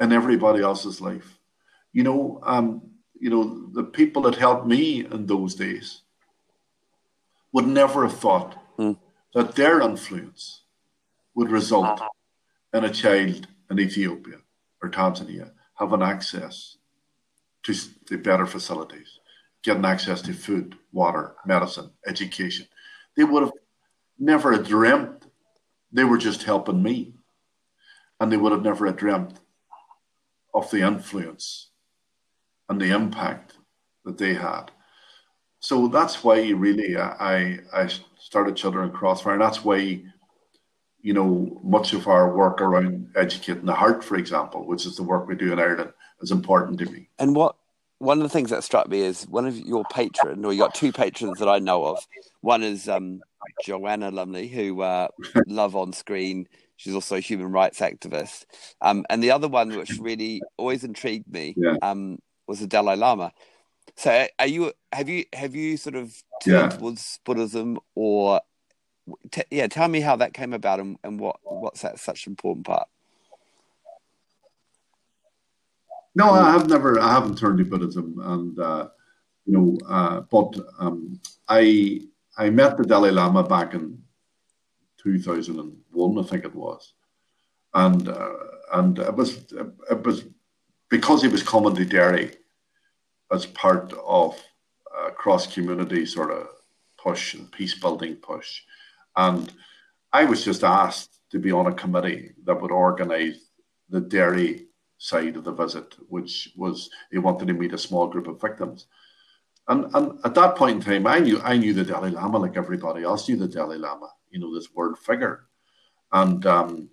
[0.00, 1.38] in everybody else's life.
[1.92, 2.82] You know, um,
[3.18, 6.02] you know, the people that helped me in those days
[7.52, 8.96] would never have thought mm.
[9.34, 10.62] that their influence
[11.34, 12.00] would result
[12.72, 14.36] in a child in Ethiopia
[14.82, 16.76] or Tanzania having access
[17.62, 17.74] to
[18.08, 19.18] the better facilities,
[19.62, 22.66] getting access to food, water, medicine, education.
[23.16, 23.52] They would have
[24.18, 25.18] never had dreamt
[25.92, 27.14] they were just helping me.
[28.20, 29.40] And they would have never had dreamt
[30.52, 31.70] of the influence
[32.68, 33.54] and the impact
[34.04, 34.70] that they had.
[35.60, 40.02] So that's why really I I started Children Crossfire, that's why
[41.00, 45.02] you know much of our work around educating the heart, for example, which is the
[45.02, 47.08] work we do in Ireland, is important to me.
[47.18, 47.56] And what
[47.98, 50.74] one of the things that struck me is one of your patron, or you got
[50.74, 51.98] two patrons that I know of.
[52.40, 53.20] One is um,
[53.64, 55.08] Joanna Lumley, who uh,
[55.46, 56.48] love on screen.
[56.76, 58.44] She's also a human rights activist.
[58.80, 61.74] Um, and the other one, which really always intrigued me, yeah.
[61.82, 63.32] um, was the Dalai Lama.
[63.96, 66.78] So, are you have you have you sort of turned yeah.
[66.78, 68.40] towards Buddhism, or
[69.32, 69.66] t- yeah?
[69.66, 72.86] Tell me how that came about and, and what what's that such an important part.
[76.14, 76.98] No, I have never.
[76.98, 78.88] I haven't turned to Buddhism, and uh,
[79.44, 82.02] you know, uh, but um, I
[82.36, 84.02] I met the Dalai Lama back in
[84.96, 86.94] two thousand and one, I think it was,
[87.74, 88.34] and uh,
[88.74, 89.52] and it was
[89.90, 90.24] it was
[90.88, 92.34] because he was coming to Derry
[93.32, 94.40] as part of
[95.06, 96.48] a cross community sort of
[96.96, 98.62] push and peace building push,
[99.16, 99.52] and
[100.12, 103.38] I was just asked to be on a committee that would organise
[103.90, 104.67] the Derry
[104.98, 108.86] side of the visit, which was he wanted to meet a small group of victims.
[109.68, 112.56] And, and at that point in time, I knew I knew the Dalai Lama like
[112.56, 115.46] everybody else knew the Dalai Lama, you know, this word figure.
[116.12, 116.90] And um,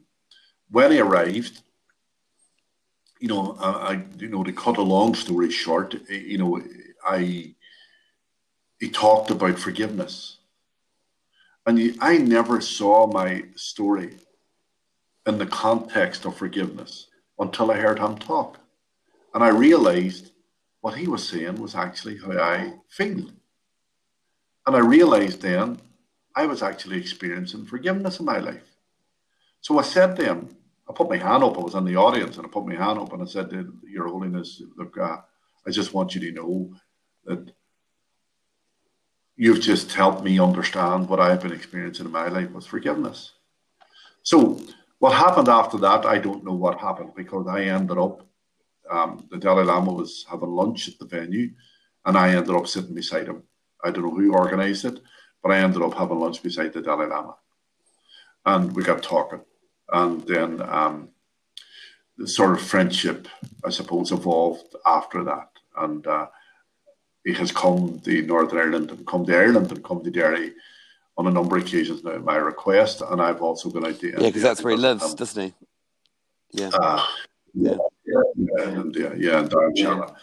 [0.70, 1.62] when he arrived,
[3.20, 6.62] you know, I, I, you know to cut a long story short, eh, you know,
[7.04, 7.56] I
[8.80, 10.38] he talked about forgiveness,
[11.66, 14.18] and he, I never saw my story
[15.26, 17.08] in the context of forgiveness
[17.40, 18.60] until I heard him talk.
[19.34, 20.32] And I realized
[20.82, 23.32] what he was saying was actually how I feel.
[24.68, 25.80] And I realized then
[26.36, 28.76] I was actually experiencing forgiveness in my life.
[29.62, 30.56] So I said to him,
[30.88, 33.00] I put my hand up, I was in the audience, and I put my hand
[33.00, 35.18] up and I said to Your Holiness, look, uh,
[35.66, 36.74] I just want you to know
[37.26, 37.52] that
[39.36, 43.34] you've just helped me understand what I've been experiencing in my life was forgiveness.
[44.24, 44.60] So
[45.00, 48.26] what happened after that, I don't know what happened because I ended up,
[48.90, 51.52] um, the Dalai Lama was having lunch at the venue
[52.06, 53.44] and I ended up sitting beside him.
[53.84, 55.00] I don't know who organized it,
[55.44, 57.36] but I ended up having lunch beside the Dalai Lama.
[58.46, 59.42] And we got talking.
[59.92, 61.10] And then um,
[62.18, 63.28] the sort of friendship,
[63.64, 65.50] I suppose, evolved after that.
[65.78, 66.28] And uh,
[67.24, 70.54] he has come to Northern Ireland and come to Ireland and come to Derry
[71.18, 74.12] on a number of occasions now at my request, and I've also been out there.
[74.12, 75.54] Yeah, because that's where he lives, um, doesn't he?
[76.52, 76.72] Yeah.
[76.74, 77.06] Uh,
[77.54, 80.16] yeah, yeah, yeah, and yeah, yeah, and Dharamshala.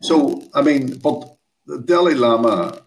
[0.00, 2.82] So, I mean, but the Dalai Lama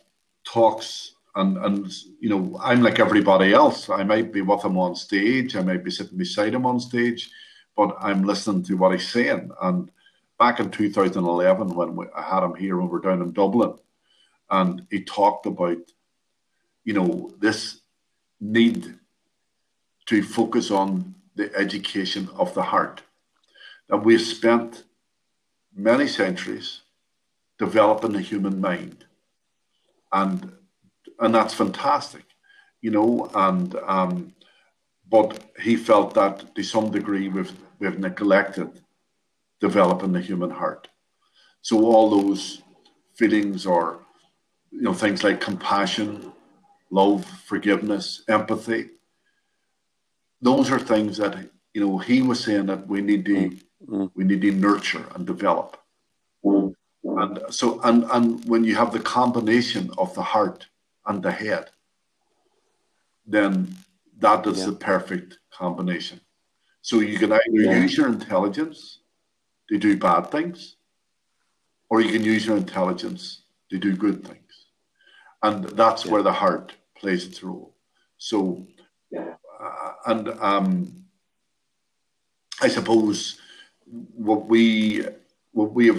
[0.46, 3.90] talks, and and you know, I'm like everybody else.
[3.90, 7.30] I might be with him on stage, I might be sitting beside him on stage,
[7.76, 9.52] but I'm listening to what he's saying.
[9.62, 9.92] And
[10.40, 13.76] back in 2011, when we, I had him here over down in Dublin,
[14.50, 15.78] and he talked about
[16.88, 17.82] you know, this
[18.40, 18.98] need
[20.06, 23.02] to focus on the education of the heart.
[23.90, 24.86] That we've spent
[25.76, 26.84] many centuries
[27.60, 29.04] developing the human mind.
[30.14, 30.54] And
[31.20, 32.24] and that's fantastic,
[32.82, 34.34] you know, and um,
[35.10, 38.70] but he felt that to some degree we've we've neglected
[39.60, 40.88] developing the human heart.
[41.62, 42.62] So all those
[43.16, 44.00] feelings or
[44.72, 46.32] you know things like compassion,
[46.90, 48.90] love, forgiveness, empathy.
[50.42, 53.52] Those are things that you know he was saying that we need to
[53.86, 54.06] mm-hmm.
[54.16, 55.78] we need to nurture and develop.
[56.46, 57.20] Mm-hmm.
[57.20, 60.68] And so and and when you have the combination of the heart
[61.06, 61.72] and the head,
[63.26, 63.76] then
[64.20, 64.66] that is yeah.
[64.68, 66.22] the perfect combination.
[66.82, 67.82] So you can either yeah.
[67.82, 69.00] use your intelligence
[69.70, 70.78] to do bad things,
[71.90, 74.47] or you can use your intelligence to do good things
[75.44, 76.12] and that's yeah.
[76.12, 77.76] where the heart plays its role.
[78.18, 78.66] So,
[79.18, 81.06] uh, and um,
[82.62, 83.40] I suppose
[83.86, 85.06] what we
[85.52, 85.98] what we have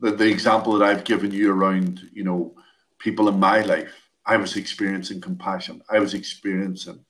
[0.00, 2.54] the, the example that I've given you around you know
[2.98, 3.94] people in my life.
[4.24, 5.82] I was experiencing compassion.
[5.88, 7.04] I was experiencing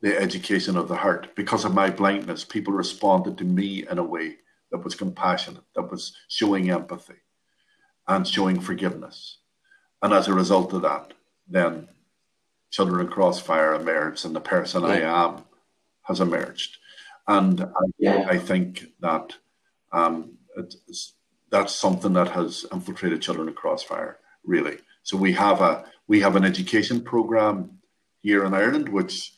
[0.00, 2.44] the education of the heart because of my blindness.
[2.44, 4.36] People responded to me in a way
[4.70, 7.14] that was compassionate, that was showing empathy
[8.06, 9.38] and showing forgiveness.
[10.02, 11.12] And as a result of that,
[11.48, 11.88] then
[12.70, 14.88] Children in Crossfire emerged and the person yeah.
[14.88, 15.44] I am
[16.02, 16.76] has emerged.
[17.26, 18.26] And I, yeah.
[18.28, 19.34] I think that
[19.92, 20.38] um,
[21.50, 24.78] that's something that has infiltrated Children in Crossfire, really.
[25.02, 27.78] So we have a we have an education program
[28.20, 29.32] here in Ireland, which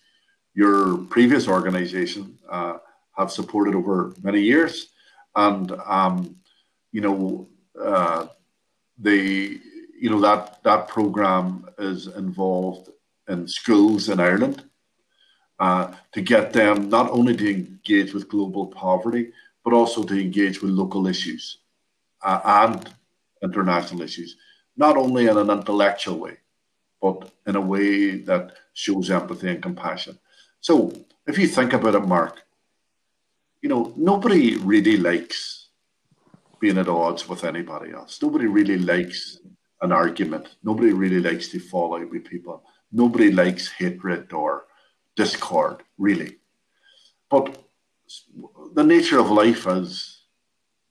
[0.54, 2.78] your previous organisation uh,
[3.16, 4.88] have supported over many years,
[5.36, 6.36] and um,
[6.92, 7.48] you know
[7.80, 8.26] uh,
[8.98, 9.61] the
[10.01, 12.88] you know that that program is involved
[13.28, 14.64] in schools in Ireland
[15.59, 19.32] uh, to get them not only to engage with global poverty
[19.62, 21.59] but also to engage with local issues
[22.22, 22.88] uh, and
[23.42, 24.36] international issues,
[24.76, 26.38] not only in an intellectual way,
[27.01, 30.18] but in a way that shows empathy and compassion.
[30.61, 30.92] So,
[31.26, 32.42] if you think about it, Mark,
[33.62, 35.68] you know, nobody really likes
[36.59, 38.20] being at odds with anybody else.
[38.22, 39.38] Nobody really likes
[39.83, 40.57] an argument.
[40.62, 42.64] Nobody really likes to fall out with people.
[42.93, 44.66] Nobody likes hatred or
[45.16, 46.37] discord, really.
[47.31, 47.62] But
[48.74, 50.22] the nature of life is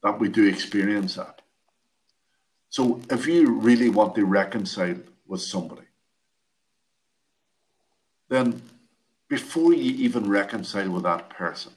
[0.04, 1.42] that we do experience that.
[2.70, 5.88] So if you really want to reconcile with somebody,
[8.30, 8.62] then
[9.28, 11.74] before you even reconcile with that person,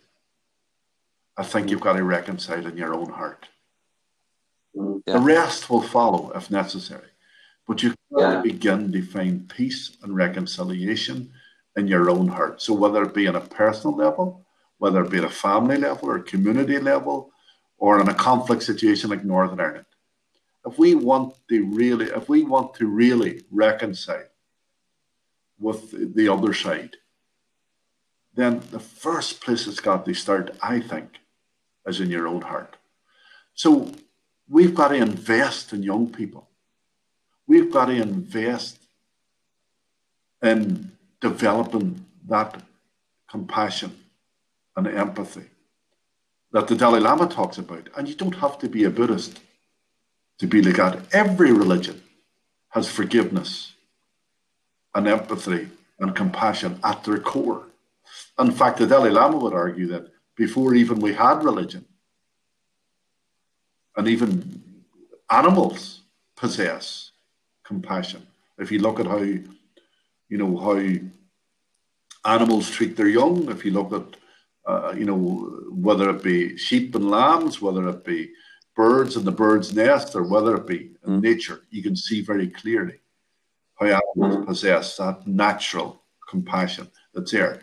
[1.37, 3.49] I think you've got to reconcile in your own heart.
[4.75, 5.15] Yeah.
[5.15, 7.09] The rest will follow if necessary.
[7.67, 8.41] But you can yeah.
[8.41, 11.33] begin to find peace and reconciliation
[11.77, 12.61] in your own heart.
[12.61, 14.45] So whether it be on a personal level,
[14.79, 17.31] whether it be at a family level or community level,
[17.79, 19.87] or in a conflict situation like Northern Ireland,
[20.67, 24.29] if we want to really, if we want to really reconcile
[25.59, 26.97] with the other side,
[28.35, 31.19] then the first place it's got to start, I think,
[31.87, 32.77] is in your own heart.
[33.55, 33.93] So
[34.49, 36.49] we've got to invest in young people.
[37.47, 38.79] We've got to invest
[40.43, 42.63] in developing that
[43.29, 43.97] compassion
[44.77, 45.45] and empathy
[46.53, 47.89] that the Dalai Lama talks about.
[47.97, 49.41] And you don't have to be a Buddhist
[50.39, 51.03] to be like that.
[51.13, 52.03] Every religion
[52.71, 53.73] has forgiveness
[54.95, 55.69] and empathy
[55.99, 57.67] and compassion at their core.
[58.39, 61.85] In fact, the Dalai Lama would argue that before even we had religion,
[63.97, 64.63] and even
[65.31, 66.03] animals
[66.37, 67.13] possess
[67.65, 68.27] compassion.
[68.59, 69.49] If you look at how, you
[70.31, 70.81] know, how
[72.25, 74.17] animals treat their young, if you look at,
[74.67, 75.19] uh, you know,
[75.71, 78.31] whether it be sheep and lambs, whether it be
[78.75, 81.23] birds in the bird's nest, or whether it be in mm.
[81.23, 82.99] nature, you can see very clearly
[83.75, 84.47] how animals mm.
[84.47, 87.63] possess that natural compassion that's there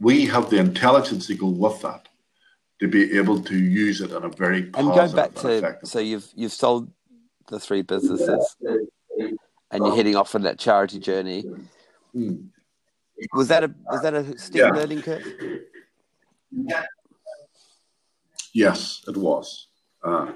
[0.00, 2.08] we have the intelligence to go with that
[2.80, 5.98] to be able to use it in a very positive and going back to so
[5.98, 6.90] you've you've sold
[7.48, 8.56] the three businesses
[9.70, 11.44] and you're heading off on that charity journey
[12.14, 12.46] mm.
[13.34, 14.70] was that a was that a steep yeah.
[14.70, 15.24] learning curve
[18.52, 19.68] yes it was
[20.02, 20.32] uh,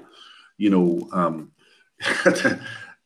[0.57, 1.51] you know um,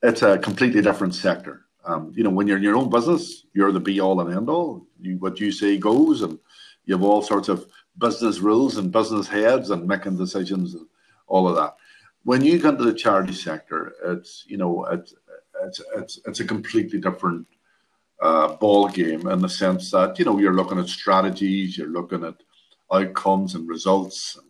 [0.03, 3.71] it's a completely different sector um, you know, when you're in your own business, you're
[3.71, 4.85] the be all and end all.
[5.01, 6.37] You, what you say goes, and
[6.85, 7.65] you have all sorts of
[7.99, 10.87] business rules and business heads and making decisions and
[11.27, 11.75] all of that.
[12.23, 15.13] When you go into the charity sector, it's you know it's
[15.63, 17.45] it's it's, it's a completely different
[18.21, 22.23] uh, ball game in the sense that you know you're looking at strategies, you're looking
[22.23, 22.35] at
[22.91, 24.49] outcomes and results, and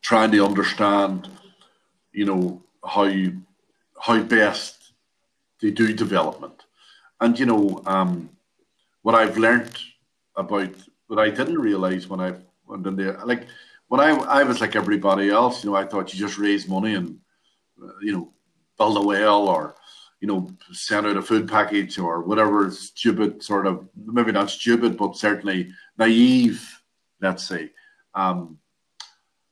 [0.00, 1.28] trying to understand,
[2.12, 3.12] you know how
[4.00, 4.92] how best
[5.60, 6.64] they do development.
[7.20, 8.30] And you know, um,
[9.02, 9.76] what I've learned
[10.36, 10.70] about
[11.08, 12.34] what I didn't realize when I
[12.66, 13.46] went in there, like
[13.88, 16.94] when I I was like everybody else, you know, I thought you just raise money
[16.94, 17.18] and
[17.82, 18.32] uh, you know
[18.78, 19.74] build a well or
[20.20, 24.96] you know send out a food package or whatever stupid sort of maybe not stupid
[24.96, 26.80] but certainly naive,
[27.20, 27.70] let's say,
[28.14, 28.58] um,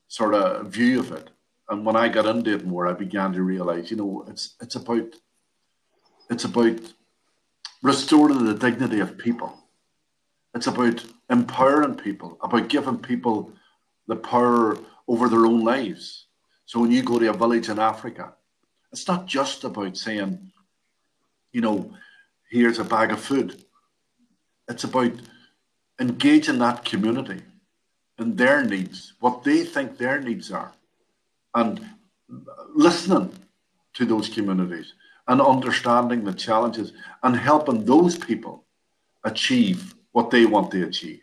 [0.08, 1.30] sort of view of it.
[1.68, 4.76] And when I got into it more, I began to realize, you know, it's it's
[4.76, 5.08] about
[6.30, 6.78] it's about
[7.82, 9.52] restoring the dignity of people.
[10.54, 13.52] It's about empowering people, about giving people
[14.06, 16.26] the power over their own lives.
[16.64, 18.34] So when you go to a village in Africa,
[18.92, 20.52] it's not just about saying,
[21.52, 21.92] you know,
[22.50, 23.64] here's a bag of food.
[24.68, 25.12] It's about
[26.00, 27.42] engaging that community
[28.18, 30.72] and their needs, what they think their needs are,
[31.54, 31.88] and
[32.74, 33.32] listening
[33.94, 34.94] to those communities
[35.28, 38.64] and understanding the challenges and helping those people
[39.24, 41.20] achieve what they want to achieve.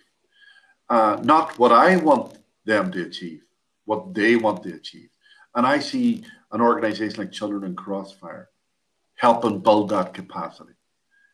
[0.88, 3.42] Uh, not what I want them to achieve,
[3.86, 5.10] what they want to achieve.
[5.56, 8.50] And I see an organization like Children in Crossfire
[9.16, 10.76] helping build that capacity,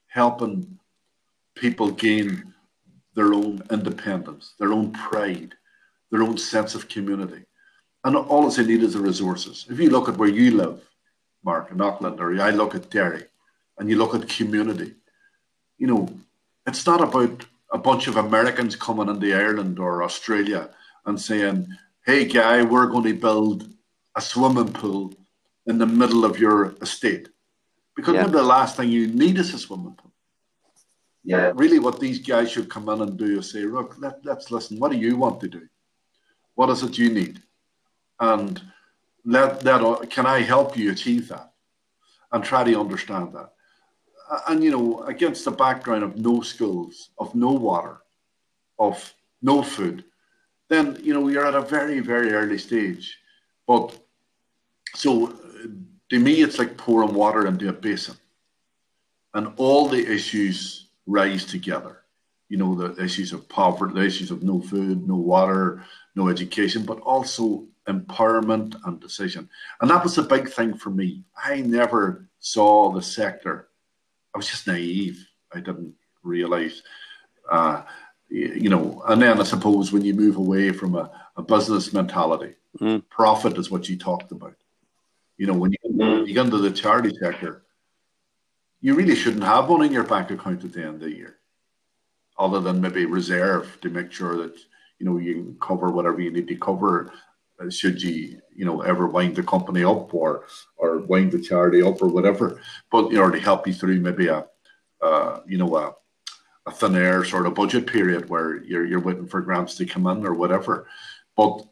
[0.08, 0.80] helping
[1.54, 2.54] people gain
[3.14, 5.54] their own independence, their own pride,
[6.12, 7.44] their own sense of community.
[8.06, 9.66] And all they need is the resources.
[9.70, 10.80] If you look at where you live,
[11.44, 13.26] Mark, in Auckland, or I look at Derry,
[13.78, 14.94] and you look at community,
[15.78, 16.08] you know,
[16.68, 20.70] it's not about a bunch of Americans coming into Ireland or Australia
[21.06, 21.68] and saying,
[22.06, 23.68] hey, guy, we're going to build
[24.16, 25.14] a swimming pool
[25.68, 27.30] in the middle of your estate.
[27.96, 28.28] Because yeah.
[28.28, 30.14] the last thing you need is a swimming pool.
[31.24, 31.52] Yeah.
[31.56, 34.80] Really, what these guys should come in and do is say, look, let, let's listen.
[34.80, 35.68] What do you want to do?
[36.56, 37.42] What is it you need?
[38.20, 38.62] And
[39.26, 41.52] let that can I help you achieve that?
[42.32, 43.54] And try to understand that.
[44.48, 48.02] And you know, against the background of no schools, of no water,
[48.78, 50.04] of no food,
[50.68, 53.18] then you know you're at a very, very early stage.
[53.68, 53.98] But
[54.94, 55.34] so
[56.10, 58.16] to me, it's like pouring water into a basin,
[59.34, 62.04] and all the issues rise together.
[62.50, 66.84] You know, the issues of poverty, the issues of no food, no water, no education,
[66.84, 69.50] but also empowerment and decision.
[69.82, 71.24] And that was a big thing for me.
[71.36, 73.69] I never saw the sector.
[74.34, 75.26] I was just naive.
[75.54, 76.84] I didn't realize,
[77.50, 77.84] uh,
[78.30, 79.02] you know.
[79.08, 83.04] And then I suppose when you move away from a, a business mentality, mm.
[83.10, 84.56] profit is what you talked about.
[85.38, 86.28] You know, when you, mm.
[86.28, 87.64] you get into the charity sector,
[88.82, 91.38] you really shouldn't have one in your bank account at the end of the year,
[92.38, 94.58] other than maybe reserve to make sure that
[95.00, 97.12] you know you can cover whatever you need to cover
[97.70, 100.46] should you you know ever wind the company up or
[100.78, 104.28] or wind the charity up or whatever but you know to help you through maybe
[104.28, 104.46] a
[105.02, 105.96] uh, you know a,
[106.66, 110.08] a thin air sort of budget period where you're you're waiting for grants to come
[110.08, 110.88] in or whatever.
[111.36, 111.66] But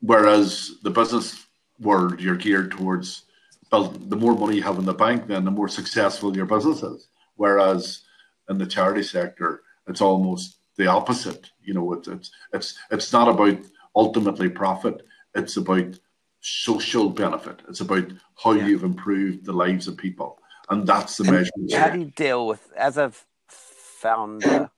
[0.00, 1.46] whereas the business
[1.78, 3.24] world you're geared towards
[3.70, 6.82] well the more money you have in the bank then the more successful your business
[6.82, 7.08] is.
[7.36, 8.02] Whereas
[8.48, 13.28] in the charity sector it's almost the opposite you know it's it's it's it's not
[13.28, 13.58] about
[13.94, 15.04] ultimately profit
[15.34, 15.98] it's about
[16.40, 17.60] social benefit.
[17.68, 18.12] It's about
[18.42, 18.66] how yeah.
[18.66, 20.38] you've improved the lives of people.
[20.70, 21.50] And that's the measure.
[21.72, 23.12] How do you deal with, as a
[23.48, 24.70] founder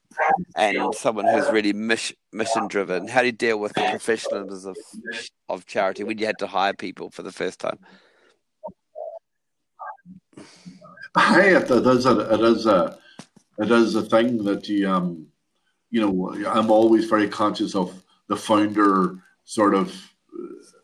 [0.57, 5.31] and someone who's really mission, mission driven, how do you deal with the professionalism of,
[5.49, 7.79] of charity when you had to hire people for the first time?
[11.17, 12.99] Hey, it is a, it is a,
[13.59, 15.27] it is a thing that you, um,
[15.91, 19.95] you know, I'm always very conscious of the founder sort of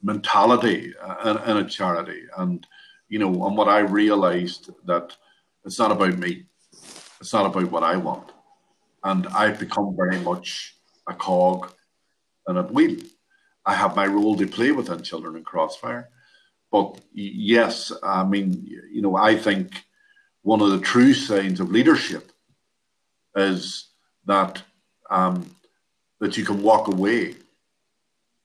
[0.02, 0.92] mentality
[1.24, 2.22] in, in a charity.
[2.36, 2.66] And,
[3.08, 5.16] you know, and what I realized that
[5.64, 6.46] it's not about me.
[7.20, 8.32] It's not about what I want.
[9.04, 10.76] And I've become very much
[11.08, 11.72] a cog
[12.46, 12.96] and a wheel.
[13.64, 16.08] I have my role to play within Children in Crossfire.
[16.70, 19.84] But yes, I mean, you know, I think
[20.42, 22.32] one of the true signs of leadership
[23.36, 23.88] is
[24.26, 24.62] that
[25.10, 25.54] um,
[26.20, 27.34] that you can walk away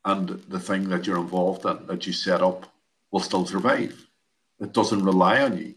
[0.07, 2.71] and the thing that you're involved in that you set up
[3.11, 3.93] will still survive.
[4.61, 5.75] It doesn't rely on you.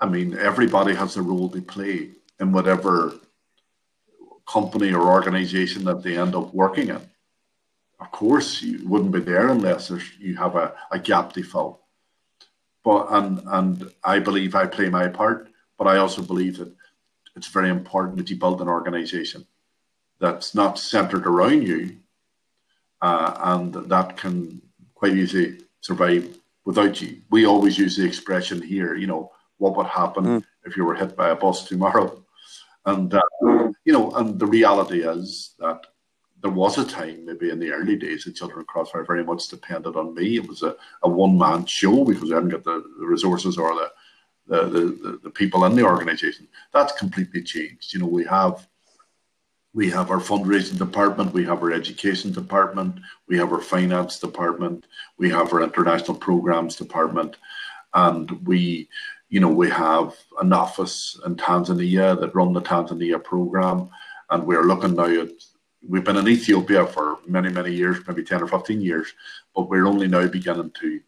[0.00, 2.10] I mean, everybody has a role to play
[2.40, 3.14] in whatever
[4.48, 7.02] company or organization that they end up working in.
[8.00, 11.80] Of course, you wouldn't be there unless you have a, a gap to fill.
[12.82, 15.48] But and and I believe I play my part,
[15.78, 16.74] but I also believe that
[17.36, 19.46] it's very important that you build an organization
[20.18, 22.01] that's not centered around you,
[23.02, 24.62] uh, and that can
[24.94, 27.20] quite easily survive without you.
[27.30, 30.44] We always use the expression here, you know, what would happen mm.
[30.64, 32.24] if you were hit by a bus tomorrow?
[32.86, 33.20] And, uh,
[33.84, 35.80] you know, and the reality is that
[36.42, 39.96] there was a time, maybe in the early days, that Children Crossfire very much depended
[39.96, 40.36] on me.
[40.36, 43.74] It was a, a one man show because I hadn't got the, the resources or
[43.74, 43.90] the,
[44.46, 46.48] the, the, the people in the organization.
[46.72, 47.94] That's completely changed.
[47.94, 48.66] You know, we have
[49.74, 54.86] we have our fundraising department, we have our education department, we have our finance department,
[55.18, 57.36] we have our international programs department,
[57.94, 58.88] and we,
[59.30, 63.88] you know, we have an office in Tanzania that run the Tanzania program,
[64.30, 65.30] and we're looking now at.
[65.88, 69.12] We've been in Ethiopia for many, many years, maybe ten or fifteen years,
[69.52, 71.00] but we're only now beginning to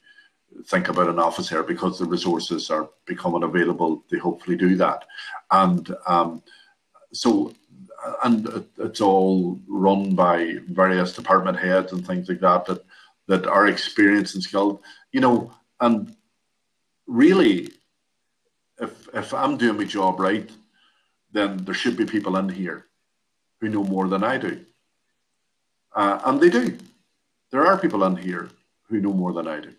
[0.67, 5.05] think about an office here because the resources are becoming available They hopefully do that,
[5.53, 6.43] and um,
[7.13, 7.53] so
[8.23, 12.85] and it's all run by various department heads and things like that that
[13.27, 14.81] that are experienced and skilled.
[15.13, 16.15] You know, and
[17.07, 17.71] really,
[18.81, 20.51] if if I'm doing my job right,
[21.33, 22.87] then there should be people in here
[23.61, 24.65] who know more than I do,
[25.95, 26.77] uh, and they do.
[27.51, 28.51] There are people in here
[28.89, 29.73] who know more than I do,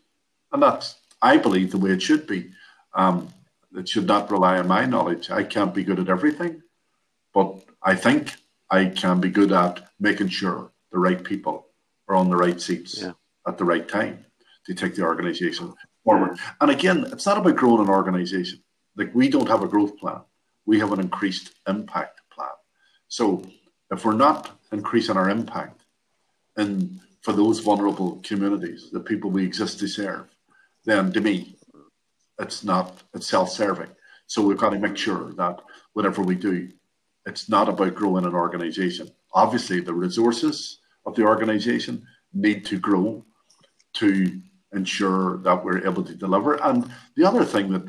[0.51, 2.51] and that's I believe the way it should be.
[2.93, 3.30] Um,
[3.76, 5.30] it should not rely on my knowledge.
[5.30, 6.61] I can't be good at everything,
[7.36, 8.33] but I think
[8.71, 11.67] I can be good at making sure the right people
[12.07, 13.11] are on the right seats yeah.
[13.45, 14.25] at the right time
[14.65, 15.73] to take the organization
[16.03, 16.39] forward.
[16.61, 18.63] And again, it's not about growing an organization.
[18.95, 20.21] Like we don't have a growth plan.
[20.65, 22.55] We have an increased impact plan.
[23.09, 23.43] So
[23.91, 25.81] if we're not increasing our impact
[26.57, 30.27] in for those vulnerable communities, the people we exist to serve,
[30.86, 31.57] then to me,
[32.39, 33.89] it's not it's self-serving.
[34.27, 35.59] So we've got to make sure that
[35.93, 36.69] whatever we do,
[37.26, 39.09] it's not about growing an organization.
[39.34, 43.26] Obviously, the resources of the organization need to grow
[43.93, 44.41] to
[44.73, 46.61] ensure that we're able to deliver.
[46.61, 47.88] And the other thing that,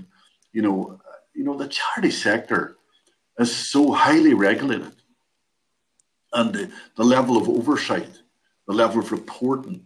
[0.53, 1.01] you know,
[1.35, 2.77] you know, the charity sector
[3.39, 4.93] is so highly regulated,
[6.33, 8.23] and the, the level of oversight,
[8.67, 9.85] the level of reporting,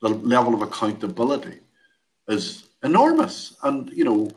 [0.00, 1.58] the level of accountability
[2.28, 4.30] is enormous, and you know,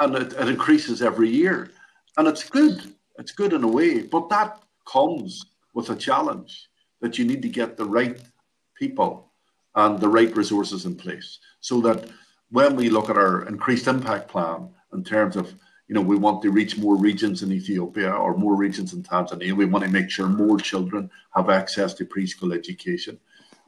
[0.00, 1.70] and it, it increases every year,
[2.16, 2.94] and it's good.
[3.18, 5.44] It's good in a way, but that comes
[5.74, 6.68] with a challenge
[7.00, 8.20] that you need to get the right
[8.74, 9.30] people
[9.74, 12.08] and the right resources in place so that
[12.50, 15.54] when we look at our increased impact plan in terms of
[15.88, 19.52] you know we want to reach more regions in Ethiopia or more regions in Tanzania
[19.52, 23.18] we want to make sure more children have access to preschool education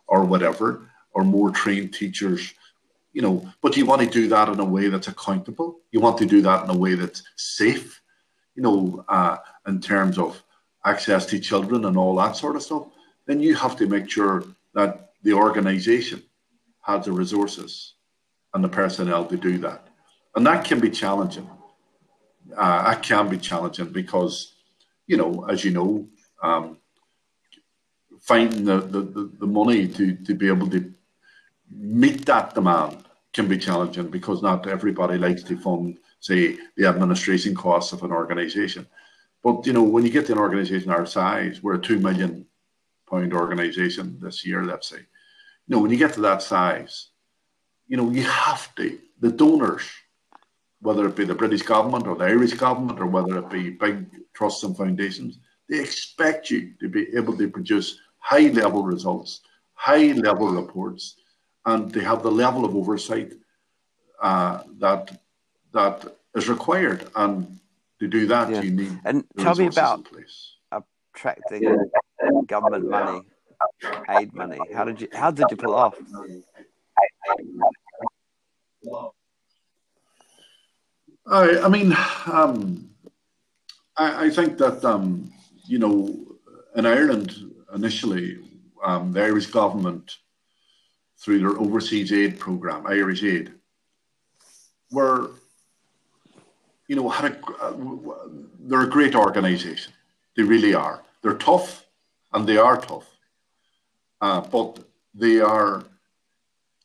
[0.06, 2.52] or whatever or more trained teachers
[3.14, 5.78] you know, but you want to do that in a way that's accountable.
[5.92, 8.02] You want to do that in a way that's safe,
[8.54, 10.42] you know, uh, in terms of
[10.84, 12.86] access to children and all that sort of stuff.
[13.26, 14.44] Then you have to make sure
[14.74, 16.22] that the organization
[16.82, 17.94] has the resources
[18.52, 19.88] and the personnel to do that.
[20.36, 21.48] And that can be challenging.
[22.56, 24.54] Uh, that can be challenging because,
[25.06, 26.06] you know, as you know,
[26.42, 26.78] um,
[28.20, 30.92] finding the, the, the money to, to be able to
[31.70, 37.54] meet that demand can be challenging because not everybody likes to fund, say, the administration
[37.54, 38.86] costs of an organization.
[39.42, 42.46] But you know, when you get to an organization our size, we're a two million
[43.10, 45.02] pound organization this year, let's say.
[45.66, 47.08] You know, when you get to that size,
[47.86, 49.84] you know, you have to the donors,
[50.80, 54.06] whether it be the British government or the Irish government or whether it be big
[54.32, 59.42] trusts and foundations, they expect you to be able to produce high level results,
[59.74, 61.16] high level reports
[61.66, 63.34] and they have the level of oversight
[64.22, 65.20] uh, that
[65.74, 67.08] that is required.
[67.14, 67.60] And
[68.00, 68.62] to do that, yeah.
[68.62, 70.08] you need and tell me about
[71.14, 71.90] attracting
[72.46, 73.20] government money,
[74.10, 74.58] aid money.
[74.74, 75.94] How did you how did you pull off?
[81.26, 81.96] I, I mean,
[82.26, 82.90] um,
[83.96, 85.32] I, I, think that um,
[85.64, 86.14] you know,
[86.76, 87.32] in Ireland
[87.74, 88.38] initially,
[88.84, 90.18] um, the Irish government
[91.18, 93.52] through their overseas aid program, Irish Aid,
[94.90, 95.30] were,
[96.88, 97.74] you know, had a, uh,
[98.60, 99.92] they're a great organization.
[100.36, 101.02] They really are.
[101.22, 101.86] They're tough,
[102.32, 103.06] and they are tough,
[104.20, 104.80] uh, but
[105.14, 105.84] they are,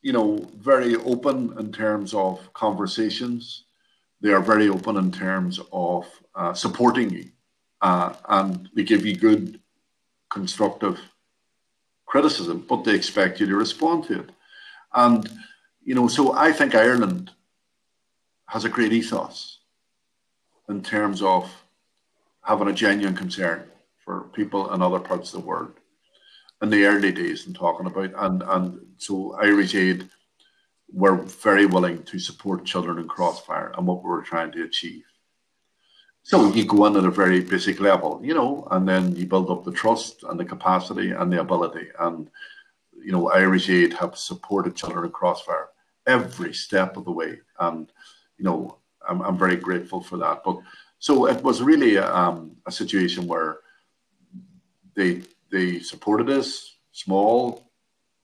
[0.02, 3.64] you know, very open in terms of conversations.
[4.20, 7.30] They are very open in terms of uh, supporting you,
[7.82, 9.60] uh, and they give you good,
[10.30, 10.98] constructive
[12.06, 14.30] criticism, but they expect you to respond to it.
[14.94, 15.28] And,
[15.84, 17.30] you know, so I think Ireland
[18.46, 19.59] has a great ethos
[20.70, 21.50] in terms of
[22.42, 23.64] having a genuine concern
[24.04, 25.72] for people in other parts of the world
[26.62, 30.08] in the early days and talking about and and so Irish Aid
[30.92, 35.04] were very willing to support children in crossfire and what we were trying to achieve.
[36.22, 39.50] So you go in at a very basic level, you know, and then you build
[39.50, 41.88] up the trust and the capacity and the ability.
[41.98, 42.28] And,
[43.02, 45.68] you know, Irish Aid have supported Children in Crossfire
[46.06, 47.38] every step of the way.
[47.58, 47.90] And,
[48.36, 48.78] you know,
[49.08, 50.42] I'm, I'm very grateful for that.
[50.44, 50.60] But
[50.98, 53.58] so it was really a, um, a situation where
[54.94, 57.70] they they supported us small.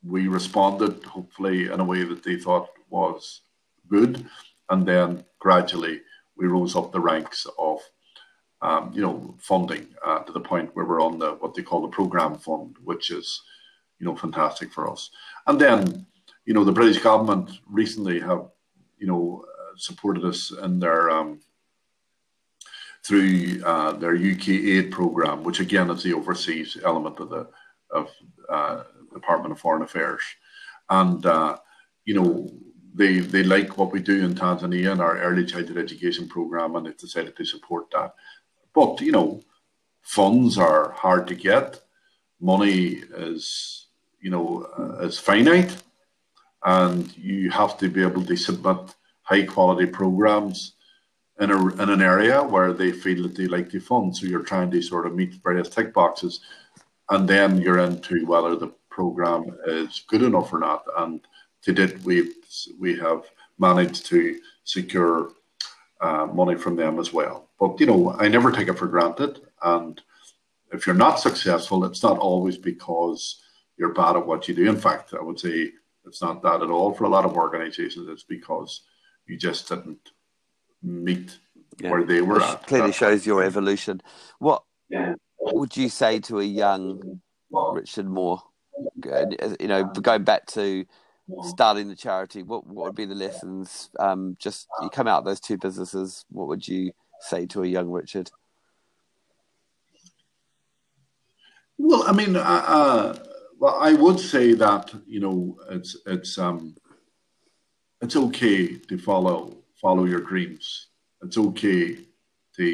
[0.04, 3.40] We responded hopefully in a way that they thought was
[3.88, 4.26] good,
[4.70, 6.02] and then gradually
[6.36, 7.80] we rose up the ranks of
[8.62, 11.82] um, you know funding uh, to the point where we're on the what they call
[11.82, 13.42] the program fund, which is
[13.98, 15.10] you know fantastic for us.
[15.46, 16.06] And then
[16.44, 18.48] you know the British government recently have
[18.98, 19.44] you know
[19.76, 21.40] supported us in their um,
[23.06, 27.48] through uh, their UK aid program, which again is the overseas element of the
[27.90, 28.10] of
[28.48, 28.82] uh,
[29.14, 30.22] Department of Foreign Affairs,
[30.90, 31.58] and uh,
[32.04, 32.50] you know
[32.94, 36.86] they they like what we do in Tanzania in our early childhood education program, and
[36.86, 38.14] they've decided to support that.
[38.74, 39.42] But you know,
[40.02, 41.80] funds are hard to get.
[42.40, 43.86] Money is
[44.20, 45.76] you know uh, is finite,
[46.64, 48.94] and you have to be able to submit
[49.26, 50.72] high quality programs
[51.40, 54.16] in, a, in an area where they feel that they like to fund.
[54.16, 56.40] So you're trying to sort of meet various tick boxes,
[57.10, 60.84] and then you're into whether the program is good enough or not.
[60.96, 61.20] And
[61.62, 62.32] to date, we
[62.78, 63.24] we have
[63.58, 65.32] managed to secure
[66.00, 67.48] uh, money from them as well.
[67.58, 69.40] But you know, I never take it for granted.
[69.62, 70.00] And
[70.72, 73.42] if you're not successful, it's not always because
[73.76, 74.68] you're bad at what you do.
[74.68, 75.72] In fact, I would say
[76.06, 78.08] it's not that at all for a lot of organizations.
[78.08, 78.82] It's because
[79.26, 80.10] you just didn't
[80.82, 81.38] meet
[81.78, 81.90] yeah.
[81.90, 82.66] where they were at.
[82.66, 84.00] Clearly shows your evolution.
[84.38, 85.14] What yeah.
[85.40, 87.20] would you say to a young
[87.50, 88.42] Richard Moore?
[89.04, 90.84] You know, going back to
[91.42, 93.90] starting the charity, what what would be the lessons?
[93.98, 96.24] Um, just you come out of those two businesses.
[96.30, 98.30] What would you say to a young Richard?
[101.78, 103.18] Well, I mean, uh, uh,
[103.58, 106.74] well, I would say that you know it's it's um,
[108.06, 109.52] it's okay to follow
[109.82, 110.86] follow your dreams.
[111.24, 111.98] It's okay
[112.56, 112.66] to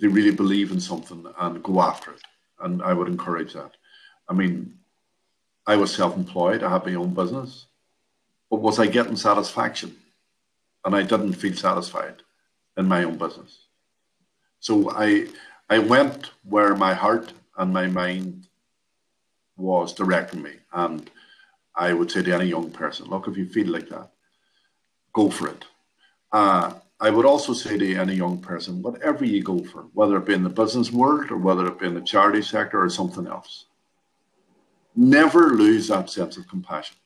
[0.00, 2.22] to really believe in something and go after it.
[2.58, 3.72] And I would encourage that.
[4.28, 4.54] I mean,
[5.64, 6.64] I was self-employed.
[6.64, 7.66] I had my own business,
[8.50, 9.94] but was I getting satisfaction?
[10.84, 12.16] And I didn't feel satisfied
[12.76, 13.52] in my own business.
[14.58, 15.28] So I
[15.70, 18.48] I went where my heart and my mind
[19.56, 20.54] was directing me.
[20.72, 21.08] And
[21.76, 24.10] I would say to any young person, look, if you feel like that,
[25.12, 25.64] go for it.
[26.32, 30.26] Uh, I would also say to any young person, whatever you go for, whether it
[30.26, 33.26] be in the business world or whether it be in the charity sector or something
[33.26, 33.66] else,
[34.94, 36.96] never lose that sense of compassion.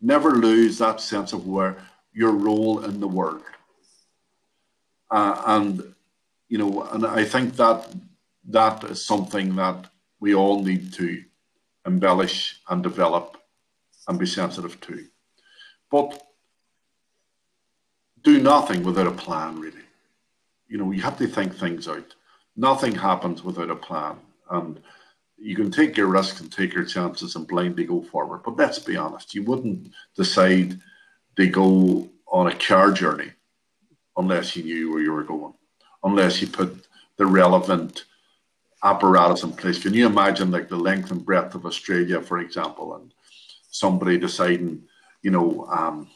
[0.00, 1.76] Never lose that sense of where
[2.12, 3.42] your role in the world.
[5.10, 5.94] Uh, and
[6.48, 7.88] you know, and I think that
[8.48, 9.86] that is something that
[10.20, 11.22] we all need to
[11.86, 13.39] embellish and develop
[14.10, 15.06] and be sensitive to.
[15.88, 16.20] But
[18.22, 19.86] do nothing without a plan, really.
[20.68, 22.14] You know, you have to think things out.
[22.56, 24.16] Nothing happens without a plan.
[24.50, 24.80] And
[25.38, 28.42] you can take your risks and take your chances and blindly go forward.
[28.44, 30.78] But let's be honest, you wouldn't decide
[31.36, 33.30] to go on a car journey
[34.16, 35.54] unless you knew where you were going,
[36.02, 38.06] unless you put the relevant
[38.82, 39.80] apparatus in place.
[39.80, 43.14] Can you imagine like the length and breadth of Australia, for example, and
[43.70, 44.82] somebody deciding,
[45.22, 46.08] you know, um,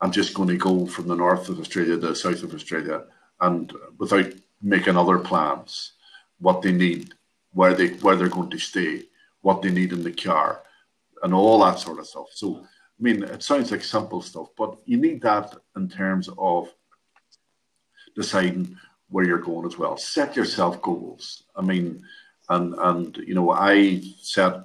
[0.00, 3.04] I'm just going to go from the north of Australia to the south of Australia,
[3.40, 5.92] and without making other plans,
[6.38, 7.14] what they need,
[7.52, 9.04] where they where they're going to stay,
[9.40, 10.62] what they need in the car,
[11.22, 12.28] and all that sort of stuff.
[12.34, 16.72] So, I mean, it sounds like simple stuff, but you need that in terms of
[18.14, 18.76] deciding
[19.08, 19.96] where you're going as well.
[19.96, 21.44] Set yourself goals.
[21.56, 22.02] I mean,
[22.48, 24.62] and and you know, I set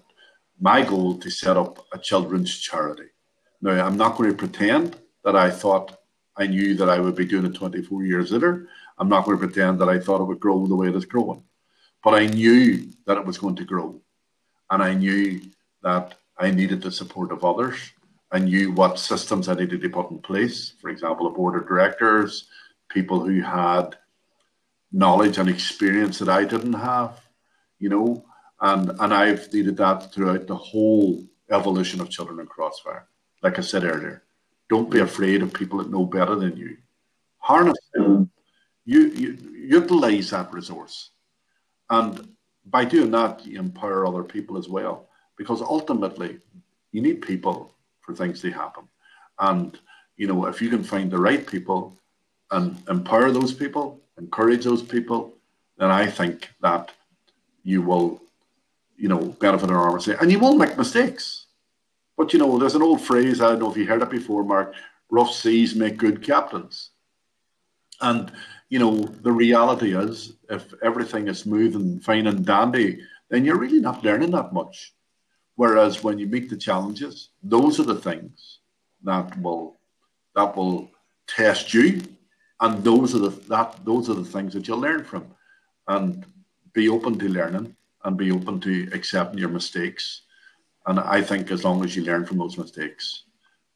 [0.60, 3.10] my goal to set up a children's charity.
[3.62, 5.98] Now, I'm not going to pretend that I thought
[6.36, 8.68] I knew that I would be doing it 24 years later.
[8.98, 11.06] I'm not going to pretend that I thought it would grow the way it is
[11.06, 11.44] growing.
[12.04, 14.02] But I knew that it was going to grow.
[14.70, 15.42] And I knew
[15.84, 17.78] that I needed the support of others.
[18.32, 20.74] I knew what systems I needed to put in place.
[20.82, 22.48] For example, a board of directors,
[22.90, 23.96] people who had
[24.92, 27.22] knowledge and experience that I didn't have,
[27.80, 28.26] you know,
[28.64, 33.08] and, and I've needed that throughout the whole evolution of Children in Crossfire.
[33.44, 34.24] Like I said earlier,
[34.70, 36.78] don't be afraid of people that know better than you.
[37.38, 38.32] Harness them.
[38.86, 41.12] You, you utilize that resource.
[41.90, 42.30] And
[42.66, 45.10] by doing that, you empower other people as well.
[45.38, 46.40] Because ultimately,
[46.94, 48.88] you need people for things to happen.
[49.40, 49.78] And,
[50.16, 52.00] you know, if you can find the right people
[52.52, 55.34] and empower those people, encourage those people,
[55.78, 56.92] then I think that
[57.64, 58.22] you will,
[58.98, 60.16] you know, benefit enormously.
[60.20, 61.48] And you will make mistakes.
[62.18, 64.44] But you know, there's an old phrase, I don't know if you heard it before,
[64.44, 64.74] Mark,
[65.10, 66.92] rough seas make good captains.
[68.02, 68.32] And,
[68.70, 73.58] you know, the reality is if everything is smooth and fine and dandy, then you're
[73.58, 74.94] really not learning that much.
[75.56, 78.60] Whereas when you meet the challenges, those are the things
[79.04, 79.78] that will
[80.36, 80.90] that will
[81.28, 82.02] test you.
[82.60, 85.28] And those are the that those are the things that you'll learn from.
[85.88, 86.26] And
[86.74, 90.24] be open to learning and be open to accepting your mistakes
[90.86, 93.24] and I think as long as you learn from those mistakes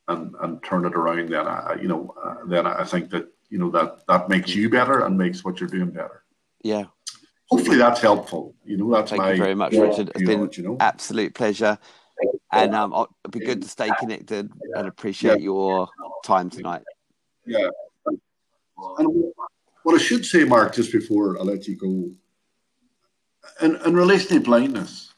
[0.08, 3.58] and, and turn it around, then I, you know, uh, then I think that you
[3.58, 6.24] know that that makes you better and makes what you're doing better.
[6.62, 6.86] Yeah.
[7.50, 8.56] Hopefully that's helpful.
[8.66, 10.12] You know, that's Thank my you very much, Richard.
[10.16, 10.78] It's been you know?
[10.82, 11.78] absolute pleasure,
[12.52, 15.88] and um, it'd be good to stay connected and appreciate your
[16.26, 16.84] time tonight.
[17.46, 17.70] Yeah.
[18.06, 19.32] And
[19.84, 22.12] what I should say, Mark, just before I let you go,
[23.62, 25.14] in, in relation to blindness,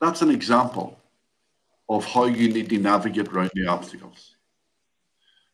[0.00, 0.98] that's an example
[1.88, 4.36] of how you need to navigate around the obstacles.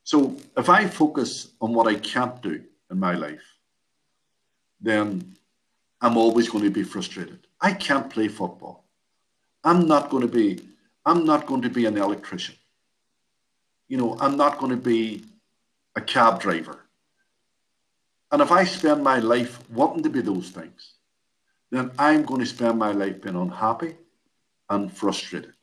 [0.03, 3.45] So if I focus on what I can't do in my life,
[4.81, 5.35] then
[6.01, 7.47] I'm always going to be frustrated.
[7.61, 8.85] I can't play football.
[9.63, 10.61] I'm not going to be
[11.07, 12.57] I'm not going to be an electrician.
[13.89, 15.25] You know, I'm not going to be
[15.97, 16.81] a cab driver.
[18.33, 20.94] And if I spend my life wanting to be those things,
[21.77, 23.97] then I'm going to spend my life being unhappy
[24.71, 25.55] and frustrated.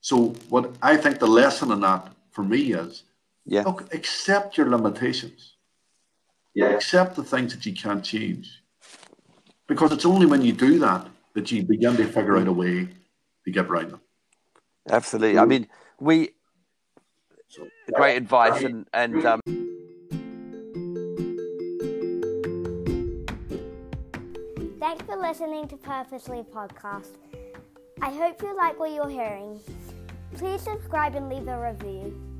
[0.00, 3.04] So what I think the lesson in that for me is
[3.44, 3.62] Yeah.
[3.64, 5.56] look, accept your limitations.
[6.54, 6.70] Yeah.
[6.76, 8.62] Accept the things that you can't change.
[9.66, 12.88] Because it's only when you do that that you begin to figure out a way
[13.44, 14.00] to get around them.
[14.90, 15.38] Absolutely.
[15.38, 16.30] I mean, we
[17.94, 19.40] great advice and and um,
[24.82, 27.12] Thanks for listening to Purposely Podcast.
[28.00, 29.60] I hope you like what you're hearing.
[30.34, 32.31] Please subscribe and leave a review.